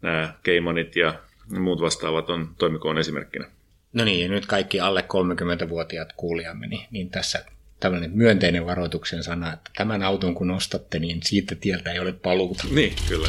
[0.03, 1.15] nämä Caymanit ja
[1.59, 3.47] muut vastaavat on toimikoon esimerkkinä.
[3.93, 7.45] No niin, ja nyt kaikki alle 30-vuotiaat kuulijamme, niin, niin tässä
[7.81, 12.65] tämmöinen myönteinen varoituksen sana, että tämän auton kun ostatte, niin siitä tieltä ei ole paluuta.
[12.71, 13.29] Niin, kyllä.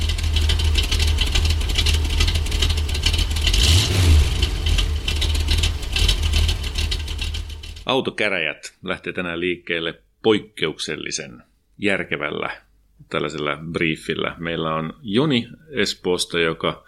[7.86, 11.44] Autokäräjät lähtee tänään liikkeelle poikkeuksellisen
[11.78, 12.62] järkevällä
[13.10, 14.36] tällaisella briefillä.
[14.38, 16.86] Meillä on Joni Espoosta, joka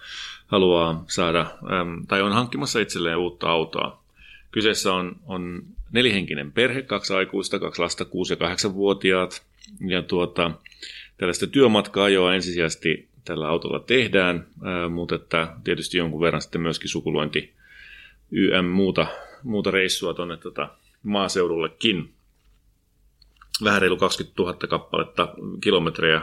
[0.52, 1.46] haluaa saada,
[2.08, 4.02] tai on hankkimassa itselleen uutta autoa.
[4.52, 8.08] Kyseessä on, on nelihenkinen perhe, kaksi aikuista, kaksi lasta, 6-
[8.40, 9.44] ja 8-vuotiaat.
[9.88, 10.52] Ja tuota,
[11.18, 17.54] tällaista työmatka-ajoa ensisijaisesti tällä autolla tehdään, ää, mutta että tietysti jonkun verran sitten myöskin sukulointi
[18.32, 19.08] YM muuta,
[19.44, 20.70] muuta reissua tuonne tota,
[21.04, 22.14] maaseudullekin.
[23.64, 26.22] Vähän reilu 20 000 kappaletta kilometrejä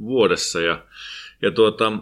[0.00, 0.60] vuodessa.
[0.60, 0.82] Ja,
[1.42, 1.92] ja tuota,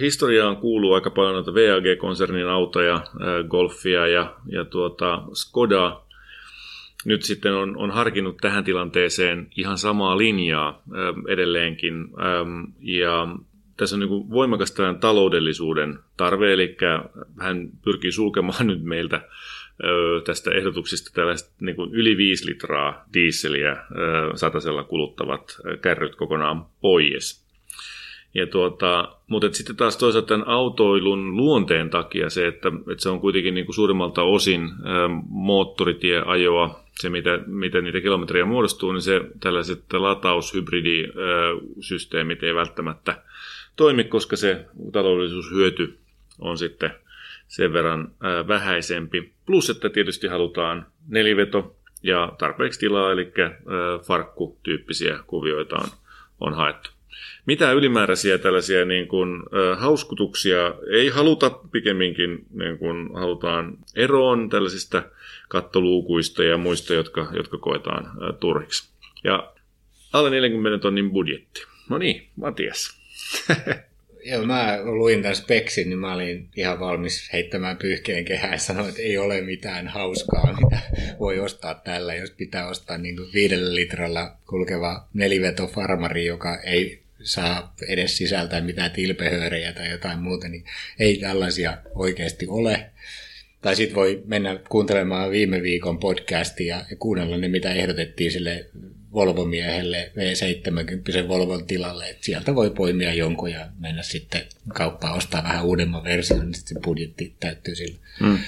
[0.00, 3.00] historiaan kuuluu aika paljon noita VAG-konsernin autoja,
[3.48, 6.00] Golfia ja, ja tuota Skoda.
[7.04, 10.82] Nyt sitten on, on harkinnut tähän tilanteeseen ihan samaa linjaa
[11.28, 12.08] edelleenkin.
[12.80, 13.28] Ja
[13.76, 16.76] tässä on niin voimakas taloudellisuuden tarve, eli
[17.40, 19.20] hän pyrkii sulkemaan nyt meiltä
[20.24, 23.76] tästä ehdotuksista tällaiset niin kuin yli 5 litraa diisseliä
[24.34, 27.45] satasella kuluttavat kärryt kokonaan pois.
[28.36, 33.20] Ja tuota, mutta sitten taas toisaalta tämän autoilun luonteen takia se, että, että se on
[33.20, 34.68] kuitenkin niin kuin suurimmalta osin ä,
[35.28, 43.22] moottoritieajoa, se mitä, mitä niitä kilometrejä muodostuu, niin se tällaiset lataushybridisysteemit ei välttämättä
[43.76, 45.98] toimi, koska se taloudellisuushyöty
[46.38, 46.90] on sitten
[47.48, 49.32] sen verran ä, vähäisempi.
[49.46, 53.50] Plus, että tietysti halutaan neliveto ja tarpeeksi tilaa, eli ä,
[54.06, 55.88] farkkutyyppisiä kuvioita on,
[56.40, 56.95] on haettu.
[57.46, 65.02] Mitä ylimääräisiä tällaisia niin kuin, äh, hauskutuksia ei haluta, pikemminkin niin kuin, halutaan eroon tällaisista
[65.48, 68.88] kattoluukuista ja muista, jotka, jotka koetaan äh, turhiksi.
[69.24, 69.52] Ja
[70.12, 71.66] alle 40 tonnin budjetti.
[71.88, 73.00] No niin, Matias.
[74.24, 78.88] Joo, mä luin tämän speksin, niin mä olin ihan valmis heittämään pyyhkeen kehään ja sanoin,
[78.88, 80.80] että ei ole mitään hauskaa, mitä
[81.20, 87.05] voi ostaa tällä, jos pitää ostaa niin kuin viidellä litralla kulkeva neliveto farmari, joka ei
[87.26, 90.64] saa edes sisältää mitään tilpehöörejä tai jotain muuta, niin
[90.98, 92.90] ei tällaisia oikeasti ole.
[93.62, 98.66] Tai sitten voi mennä kuuntelemaan viime viikon podcastia ja kuunnella ne, mitä ehdotettiin sille
[99.12, 102.08] Volvo-miehelle V70 Volvon tilalle.
[102.08, 104.42] Et sieltä voi poimia jonkun ja mennä sitten
[104.74, 107.98] kauppaan ostaa vähän uudemman version, niin sitten se budjetti täyttyy sillä.
[108.20, 108.38] Mm.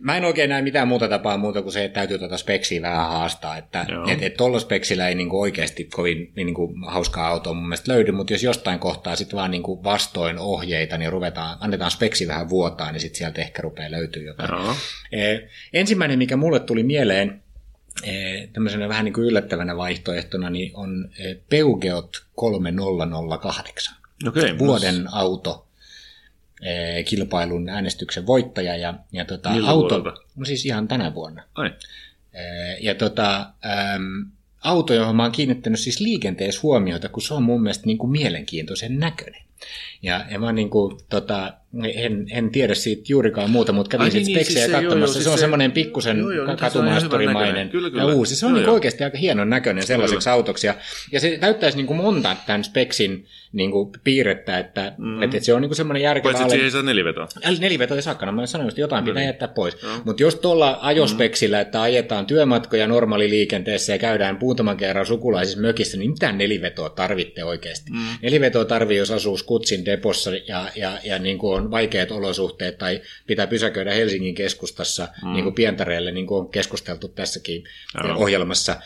[0.00, 3.08] Mä en oikein näe mitään muuta tapaa muuta kuin se, että täytyy tuota speksiä vähän
[3.08, 3.56] haastaa.
[3.56, 8.12] Että et, et tuolla speksillä ei niinku oikeasti kovin niinku hauskaa autoa mun mielestä löydy,
[8.12, 12.92] mutta jos jostain kohtaa sitten vaan niinku vastoin ohjeita, niin ruvetaan, annetaan speksi vähän vuotaa,
[12.92, 14.50] niin sitten sieltä ehkä rupeaa löytyy jotain.
[14.50, 14.74] Joo.
[15.72, 17.42] Ensimmäinen, mikä mulle tuli mieleen,
[18.52, 21.10] tämmöisenä vähän niin kuin yllättävänä vaihtoehtona, niin on
[21.50, 23.96] Peugeot 3008.
[24.28, 25.14] Okay, Vuoden mas...
[25.14, 25.65] auto
[27.04, 28.76] kilpailun äänestyksen voittaja.
[28.76, 30.02] Ja, ja tota, auto,
[30.36, 31.42] no siis ihan tänä vuonna.
[31.54, 31.70] Ai.
[32.80, 33.40] Ja tota,
[33.94, 34.26] äm,
[34.64, 38.10] auto, johon mä oon kiinnittänyt siis liikenteessä huomiota, kun se on mun mielestä niin kuin
[38.10, 39.45] mielenkiintoisen näköinen.
[40.02, 41.52] Ja, ja mä niin kuin, tota,
[41.94, 44.96] en, en tiedä siitä juurikaan muuta, mutta kävin sitten niin, speksejä siis katsomassa.
[44.96, 46.24] Joo, joo, se, siis on semmoinen pikkusen
[46.60, 48.36] katumaasturimainen ja uusi.
[48.36, 50.34] Se on joo, niin oikeasti aika hienon näköinen sellaiseksi kyllä.
[50.34, 50.66] autoksi.
[50.66, 50.74] Ja,
[51.12, 55.22] ja se täyttäisi niin kuin monta tämän speksin niin kuin piirrettä, että, mm.
[55.22, 56.32] että, että se on niin kuin semmoinen järkevä...
[56.32, 57.28] Paitsi siihen ei saa nelivetoa.
[57.60, 59.26] Nelivetoa ei saakka, no mä sanoin, että jotain no pitää niin.
[59.26, 59.82] jättää pois.
[59.82, 59.88] No.
[60.04, 66.10] Mutta jos tuolla ajospeksillä, että ajetaan työmatkoja normaaliliikenteessä ja käydään muutaman kerran sukulaisissa mökissä, niin
[66.10, 67.90] mitään nelivetoa tarvitte oikeasti.
[67.90, 67.98] Mm.
[68.22, 73.00] Nelivetoa tarvii, jos asuu Skutsin depossa ja, ja, ja niin kuin on vaikeat olosuhteet tai
[73.26, 75.32] pitää pysäköidä Helsingin keskustassa mm.
[75.32, 77.64] niin kuin Pientareelle, niin kuin on keskusteltu tässäkin
[78.04, 78.16] no.
[78.18, 78.76] ohjelmassa,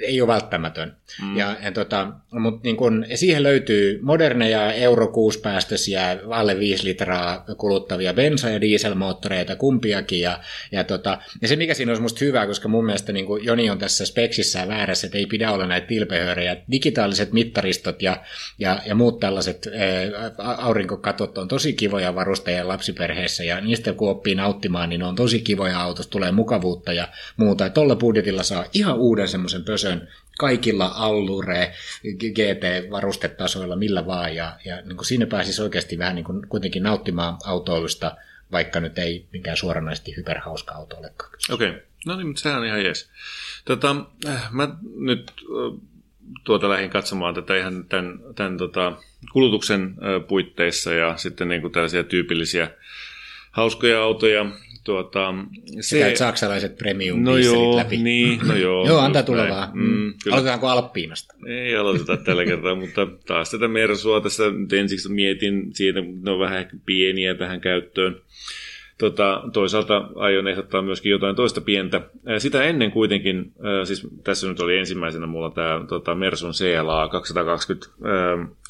[0.00, 0.96] ei ole välttämätön.
[1.22, 1.36] Mm.
[1.36, 7.44] Ja, ja tota, mutta niin kuin, siihen löytyy moderneja Euro 6 päästöisiä, alle 5 litraa
[7.58, 10.20] kuluttavia bensa- ja dieselmoottoreita kumpiakin.
[10.20, 10.40] Ja,
[10.72, 13.70] ja, tota, ja se mikä siinä olisi musta hyvä, koska mun mielestä niin kuin Joni
[13.70, 16.56] on tässä speksissään väärässä, että ei pidä olla näitä tilpehöörejä.
[16.70, 18.16] Digitaaliset mittaristot ja,
[18.58, 24.34] ja, ja muut tällaiset ää, aurinkokatot on tosi kivoja varusteja lapsiperheessä ja niistä kun oppii
[24.34, 27.70] nauttimaan, niin ne on tosi kivoja autossa, tulee mukavuutta ja muuta.
[27.70, 30.08] Tuolla budjetilla saa ihan uuden semmoisen pösön
[30.38, 31.74] kaikilla Allure,
[32.18, 37.36] GT-varustetasoilla, millä vaan, ja, ja niin kuin siinä pääsisi oikeasti vähän niin kuin kuitenkin nauttimaan
[37.44, 38.16] autoilusta,
[38.52, 41.32] vaikka nyt ei mikään suoranaisesti hyperhauska auto olekaan.
[41.50, 41.80] Okei, okay.
[42.06, 43.10] no niin, mutta sehän on ihan jees.
[43.64, 43.96] Tota,
[44.50, 45.32] mä nyt
[46.44, 48.92] tuota lähdin katsomaan tätä ihan tämän, tämän tota,
[49.32, 49.94] kulutuksen
[50.28, 52.70] puitteissa ja sitten niin kuin tällaisia tyypillisiä
[53.50, 54.46] hauskoja autoja.
[54.84, 55.34] Tuota,
[55.80, 55.98] se...
[55.98, 57.96] Käyt saksalaiset premium no joo, läpi.
[57.96, 58.86] Niin, no joo.
[58.86, 59.70] joo, antaa tulla vaan.
[59.74, 61.34] Mm, Aloitetaanko Alppiinasta?
[61.46, 66.38] Ei aloiteta tällä kertaa, mutta taas tätä Mersua tässä nyt ensiksi mietin siitä, ne on
[66.38, 68.16] vähän pieniä tähän käyttöön.
[68.98, 72.00] Tota, toisaalta aion ehdottaa myöskin jotain toista pientä.
[72.38, 73.52] Sitä ennen kuitenkin,
[73.84, 77.86] siis tässä nyt oli ensimmäisenä mulla tämä tota, Mersun CLA 220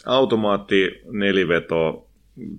[0.06, 2.06] automaatti neliveto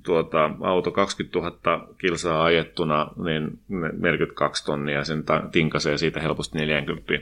[0.04, 3.60] tuota, auto 20 000 kilsaa ajettuna, niin
[4.00, 7.14] 42 tonnia sen tinkasee siitä helposti 40.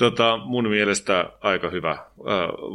[0.00, 1.98] Tota, mun mielestä aika hyvä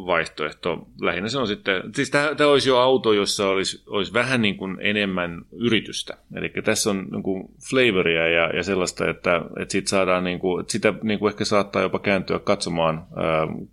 [0.05, 0.88] vaihtoehto.
[1.01, 4.78] Lähinnä se on sitten, siis tämä olisi jo auto, jossa olisi, olisi vähän niin kuin
[4.82, 6.17] enemmän yritystä.
[6.36, 10.61] Eli tässä on niin kuin flavoria ja, ja sellaista, että, että siitä saadaan, niin kuin,
[10.61, 13.07] että sitä niin kuin ehkä saattaa jopa kääntyä katsomaan,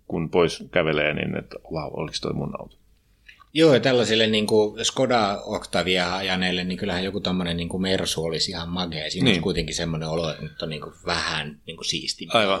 [0.07, 2.82] kun pois kävelee, niin että wow, oliko toi mun auto.
[3.55, 8.51] Joo, ja tällaisille niin kuin Skoda Octavia ajaneille, niin kyllähän joku tämmöinen niin Mersu olisi
[8.51, 9.09] ihan magea.
[9.09, 9.31] Siinä niin.
[9.31, 12.27] olisi kuitenkin semmoinen olo, että nyt on niin kuin vähän niin kuin siisti.
[12.33, 12.59] Aivan.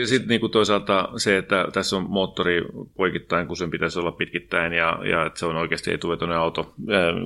[0.00, 2.62] Ja sitten niin kuin toisaalta se, että tässä on moottori
[2.96, 6.74] poikittain, kun sen pitäisi olla pitkittäin, ja, ja että se on oikeasti etuvetoinen auto,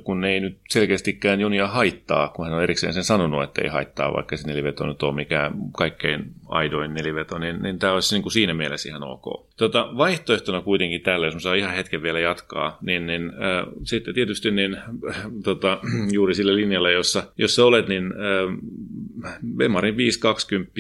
[0.05, 3.69] kun ne ei nyt selkeästikään Jonia haittaa, kun hän on erikseen sen sanonut, että ei
[3.69, 8.23] haittaa, vaikka se neliveto nyt on mikään kaikkein aidoin neliveto, niin, niin tämä olisi niin
[8.23, 9.47] kuin siinä mielessä ihan ok.
[9.57, 14.51] Tota, vaihtoehtona kuitenkin tällä, jos saa ihan hetken vielä jatkaa, niin, niin äh, sitten tietysti
[14.51, 15.79] niin, äh, tota,
[16.13, 18.59] juuri sillä linjalla, jossa, jossa olet, niin äh,
[19.57, 20.73] Bemarin 520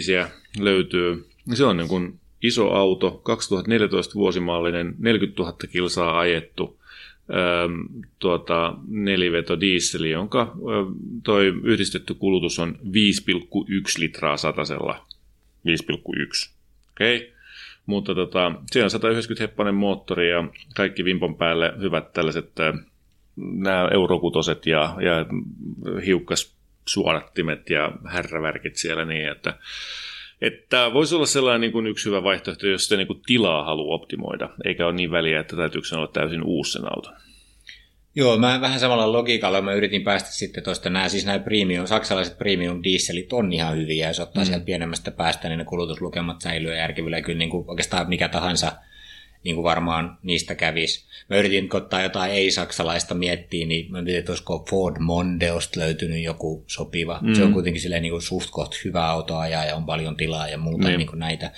[0.61, 1.27] löytyy.
[1.55, 6.79] Se on niin kuin iso auto, 2014 vuosimallinen, 40 000 kilsaa ajettu,
[8.18, 10.57] tuota, neliveto dieseli, jonka
[11.23, 12.89] toi yhdistetty kulutus on 5,1
[13.99, 15.07] litraa satasella.
[15.67, 16.51] 5,1.
[16.91, 17.17] Okei.
[17.17, 17.33] Okay.
[17.87, 20.45] Mutta tota, siellä on 190 heppanen moottori ja
[20.75, 22.53] kaikki vimpon päälle hyvät tällaiset
[23.37, 25.27] nämä eurokutoset ja, ja
[26.07, 26.57] hiukkas
[26.87, 29.59] suodattimet ja härrävärkit siellä niin, että
[30.41, 33.95] että voisi olla sellainen niin kuin yksi hyvä vaihtoehto, jos sitä niin kuin tilaa haluaa
[33.95, 37.13] optimoida, eikä ole niin väliä, että täytyykö sen olla täysin uusi sen auton.
[38.15, 42.39] Joo, mä vähän samalla logiikalla mä yritin päästä sitten tuosta, nämä siis nämä premium, saksalaiset
[42.39, 44.47] premium dieselit on ihan hyviä, jos ottaa mm.
[44.47, 48.73] sieltä pienemmästä päästä, niin ne kulutuslukemat säilyy järkevillä, kyllä niin kuin oikeastaan mikä tahansa
[49.45, 51.05] niin kuin varmaan niistä kävisi.
[51.31, 56.65] Mä yritin ottaa jotain ei-saksalaista miettiä, niin mä mietin, että olisiko Ford Mondeosta löytynyt joku
[56.67, 57.19] sopiva.
[57.23, 57.35] Mm.
[57.35, 60.49] Se on kuitenkin silleen niin kuin suht koht hyvä auto ajaa ja on paljon tilaa
[60.49, 60.99] ja muuta niin.
[60.99, 61.51] Niin kuin näitä.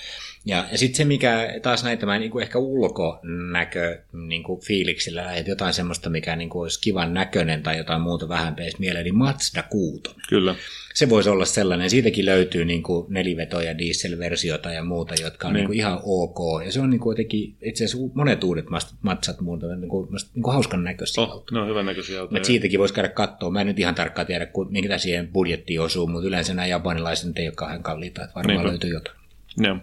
[0.47, 5.51] Ja, ja sitten se, mikä taas näitä mä niin ehkä ulkonäkö niin kuin fiiliksillä, että
[5.51, 9.19] jotain semmoista, mikä niin kuin olisi kivan näköinen tai jotain muuta vähän peis mieleen, niin
[9.19, 10.03] Mazda 6.
[10.29, 10.55] Kyllä.
[10.95, 11.91] Se voisi olla sellainen.
[11.91, 15.61] Siitäkin löytyy niin kuin nelivetoja, dieselversiota ja muuta, jotka on niin.
[15.61, 16.65] Niin kuin ihan ok.
[16.65, 18.65] Ja se on niin kuin jotenkin, itse asiassa monet uudet
[19.03, 21.25] Mazdat muuta niin kuin, niin kuin hauskan näköisiä.
[21.25, 22.39] Oh, no hyvän näköisiä autoja.
[22.39, 23.51] Mutta siitäkin voisi käydä katsoa.
[23.51, 27.49] Mä en nyt ihan tarkkaan tiedä, minkä siihen budjettiin osuu, mutta yleensä nämä japanilaiset ei
[27.49, 28.69] ole kauhean kalliita, että varmaan Niinpä.
[28.69, 29.17] löytyy jotain.
[29.59, 29.77] Joo.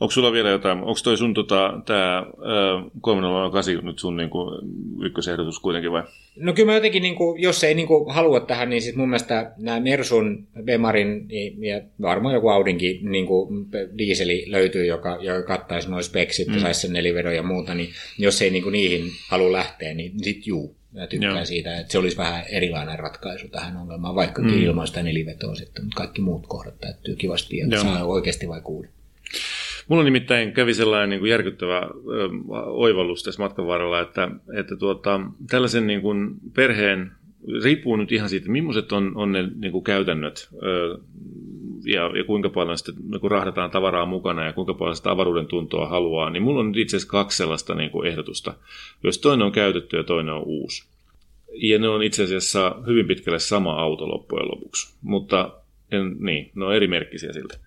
[0.00, 4.50] Onko sulla vielä jotain, onko toi sun tota, tää, ö, 308 nyt sun niinku,
[5.02, 6.02] ykkösehdotus kuitenkin vai?
[6.36, 9.08] No kyllä mä jotenkin, niin kuin, jos ei niin kuin, halua tähän, niin sit mun
[9.08, 11.28] mielestä nämä Mersun, Bemarin
[11.58, 13.66] ja varmaan joku Audinkin niin kuin,
[13.98, 16.54] diiseli löytyy, joka, joka kattaisi noin speksit mm.
[16.54, 20.12] ja saisi sen nelivedon ja muuta, niin jos ei niin kuin, niihin halua lähteä, niin
[20.24, 20.78] sit juu.
[20.92, 21.44] Mä tykkään Joo.
[21.44, 24.62] siitä, että se olisi vähän erilainen ratkaisu tähän ongelmaan, vaikkakin mm.
[24.62, 27.82] ilman sitä nelivetoa sitten, mutta kaikki muut kohdat täyttyy kivasti ja Joo.
[27.82, 28.90] saa oikeasti vai kuuden.
[29.88, 32.28] Mulla nimittäin kävi sellainen niin kuin järkyttävä ö,
[32.66, 35.20] oivallus tässä matkan varrella, että, että tuota,
[35.50, 37.12] tällaisen niin kuin perheen,
[37.64, 40.98] riippuu nyt ihan siitä, millaiset on, on ne niin kuin käytännöt ö,
[41.84, 45.46] ja, ja kuinka paljon sitten niin kuin rahdataan tavaraa mukana ja kuinka paljon sitä avaruuden
[45.46, 48.54] tuntoa haluaa, niin mulla on nyt itse asiassa kaksi sellaista niin kuin ehdotusta,
[49.04, 50.88] jos toinen on käytetty ja toinen on uusi.
[51.54, 55.54] Ja ne on itse asiassa hyvin pitkälle sama auto loppujen lopuksi, mutta
[55.92, 57.58] en, niin, ne on eri merkkisiä siltä.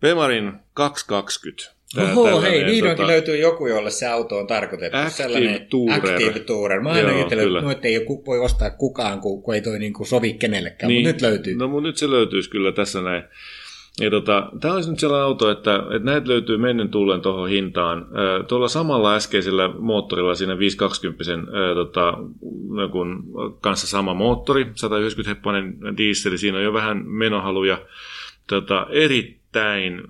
[0.00, 1.78] Bemarin 220.
[1.94, 4.96] Tää Oho, hei, vihdoinkin tota, löytyy joku, jolle se auto on tarkoitettu.
[4.98, 6.14] Active sellainen Tourer.
[6.14, 6.80] Active Tourer.
[6.80, 7.22] Mä aina kyllä.
[7.22, 11.06] että noita ei voi ostaa kukaan, kun, kun ei toi niinku sovi kenellekään, niin.
[11.06, 11.56] mutta nyt löytyy.
[11.56, 13.22] No mun nyt se löytyisi kyllä tässä näin.
[14.00, 18.06] Ja tota, tämä olisi nyt sellainen auto, että, että näitä löytyy mennen tullen tuohon hintaan.
[18.48, 22.18] Tuolla samalla äskeisellä moottorilla, siinä 520 ö, tota,
[22.68, 23.24] no kun,
[23.60, 27.80] kanssa sama moottori, 190 heppainen diesel, siinä on jo vähän menohaluja.
[28.46, 28.86] Tota,
[29.48, 30.02] erittäin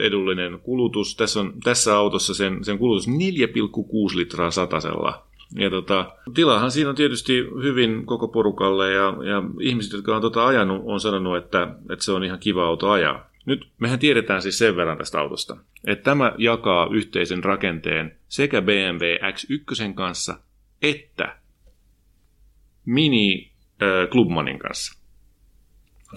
[0.00, 1.16] edullinen kulutus.
[1.16, 5.26] Tässä, on, tässä autossa sen, sen kulutus 4,6 litraa satasella.
[5.58, 10.46] Ja tota, tilahan siinä on tietysti hyvin koko porukalle ja, ja ihmiset, jotka on tota
[10.46, 13.30] ajanut, on sanonut, että, että se on ihan kiva auto ajaa.
[13.46, 15.56] Nyt mehän tiedetään siis sen verran tästä autosta,
[15.86, 20.38] että tämä jakaa yhteisen rakenteen sekä BMW X1 kanssa
[20.82, 21.36] että
[22.84, 23.52] Mini
[23.82, 24.98] äh, Clubmanin kanssa.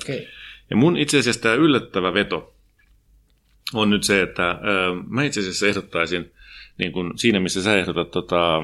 [0.02, 0.18] Okei.
[0.18, 0.37] Okay.
[0.70, 2.54] Ja mun itse asiassa tämä yllättävä veto
[3.74, 4.56] on nyt se, että ö,
[5.08, 6.32] mä itse asiassa ehdottaisin,
[6.78, 8.62] niin kun siinä missä sä ehdotat tota, ö,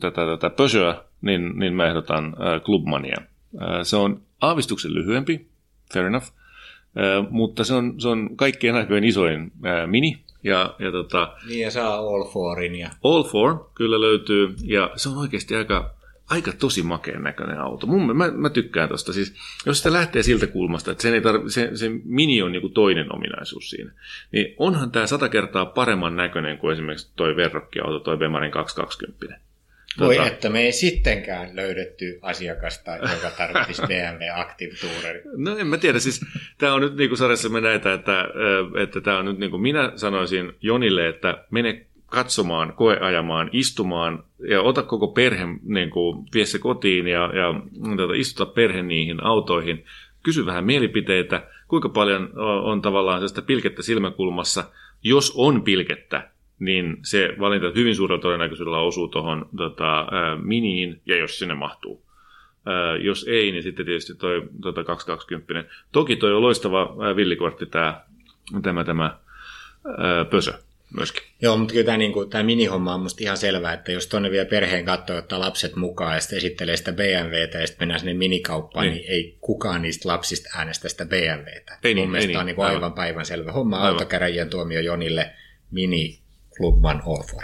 [0.00, 3.16] tätä, tätä Peugeoa, niin, niin mä ehdotan ö, Clubmania.
[3.54, 5.46] Ö, se on aavistuksen lyhyempi,
[5.94, 6.26] fair enough,
[6.96, 10.26] ö, mutta se on, se on kaikkien aikojen isoin ö, mini.
[10.42, 15.08] Ja, ja tota, Niin ja saa All Fourin ja All Four kyllä löytyy, ja se
[15.08, 15.94] on oikeasti aika,
[16.30, 17.86] aika tosi makeen näköinen auto.
[17.86, 19.12] Mun, mä, mä tykkään tosta.
[19.12, 19.34] Siis,
[19.66, 23.14] jos sitä lähtee siltä kulmasta, että sen ei tarvi, se, se mini on niinku toinen
[23.14, 23.90] ominaisuus siinä,
[24.32, 29.40] niin onhan tämä sata kertaa paremman näköinen kuin esimerkiksi toi verrokkiauto, toi Bemarin 220.
[30.00, 35.20] Voi Tota- että me ei sittenkään löydetty asiakasta, joka tarvitsisi BMW Active Tourer.
[35.36, 36.24] No en mä tiedä, siis
[36.58, 38.24] tämä on nyt niin kuin sarjassamme näitä, että,
[38.82, 44.62] että tämä on nyt niin kuin minä sanoisin Jonille, että mene katsomaan, koeajamaan, istumaan ja
[44.62, 47.60] ota koko perhe, niin kuin, vie se kotiin ja, ja
[47.96, 49.84] tota, istuta perhe niihin autoihin.
[50.22, 52.30] Kysy vähän mielipiteitä, kuinka paljon
[52.62, 54.64] on tavallaan sellaista pilkettä silmäkulmassa.
[55.02, 60.06] Jos on pilkettä, niin se valinta hyvin suurella todennäköisyydellä osuu tuohon tota,
[60.42, 62.02] miniin, ja jos sinne mahtuu.
[63.00, 65.70] Jos ei, niin sitten tietysti toi tota 220.
[65.92, 68.00] Toki toi on loistava villikortti tämä,
[68.62, 69.18] tämä, tämä
[70.30, 70.65] pösö
[70.96, 71.22] myöskin.
[71.42, 74.30] Joo, mutta kyllä tämä, niin kuin, tämä minihomma on musta ihan selvää, että jos tuonne
[74.30, 78.14] vie perheen katsoa, ottaa lapset mukaan ja sitten esittelee sitä BMWtä ja sitten mennään sinne
[78.14, 78.94] minikauppaan, Niin.
[78.94, 81.78] niin, niin ei kukaan niistä lapsista äänestä sitä BMWtä.
[81.84, 82.92] Ei niin, Mun mielestä ei tämä on niin, niin kuin aivan, aivan.
[82.92, 83.76] päivän selvä homma.
[83.76, 83.88] Aivan.
[83.92, 85.30] Autokäräjien tuomio Jonille
[85.70, 86.18] Mini
[86.56, 87.42] Clubman All For.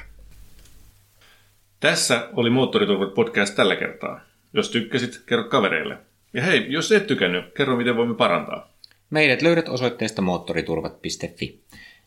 [1.80, 4.20] Tässä oli Moottoriturvat podcast tällä kertaa.
[4.54, 5.96] Jos tykkäsit, kerro kavereille.
[6.32, 8.72] Ja hei, jos et tykännyt, kerro miten voimme parantaa.
[9.10, 11.60] Meidät löydät osoitteesta moottoriturvat.fi.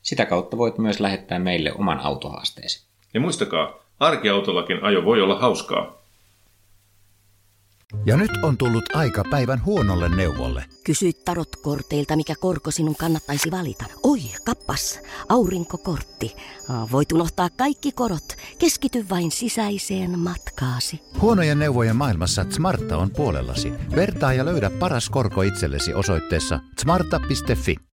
[0.06, 2.86] Sitä kautta voit myös lähettää meille oman autohaasteesi.
[3.14, 6.02] Ja muistakaa, arkiautollakin ajo voi olla hauskaa.
[8.06, 10.66] Ja nyt on tullut aika päivän huonolle neuvolle.
[10.84, 13.86] Kysy tarotkorteilta, mikä korko sinun kannattaisi valita.
[14.04, 15.00] Oi, kappas,
[15.30, 16.36] aurinkokortti.
[16.92, 18.36] Voit unohtaa kaikki korot.
[18.60, 21.02] Keskity vain sisäiseen matkaasi.
[21.22, 23.74] Huonojen neuvojen maailmassa Smarta on puolellasi.
[23.96, 27.76] Vertaa ja löydä paras korko itsellesi osoitteessa smarta.fi.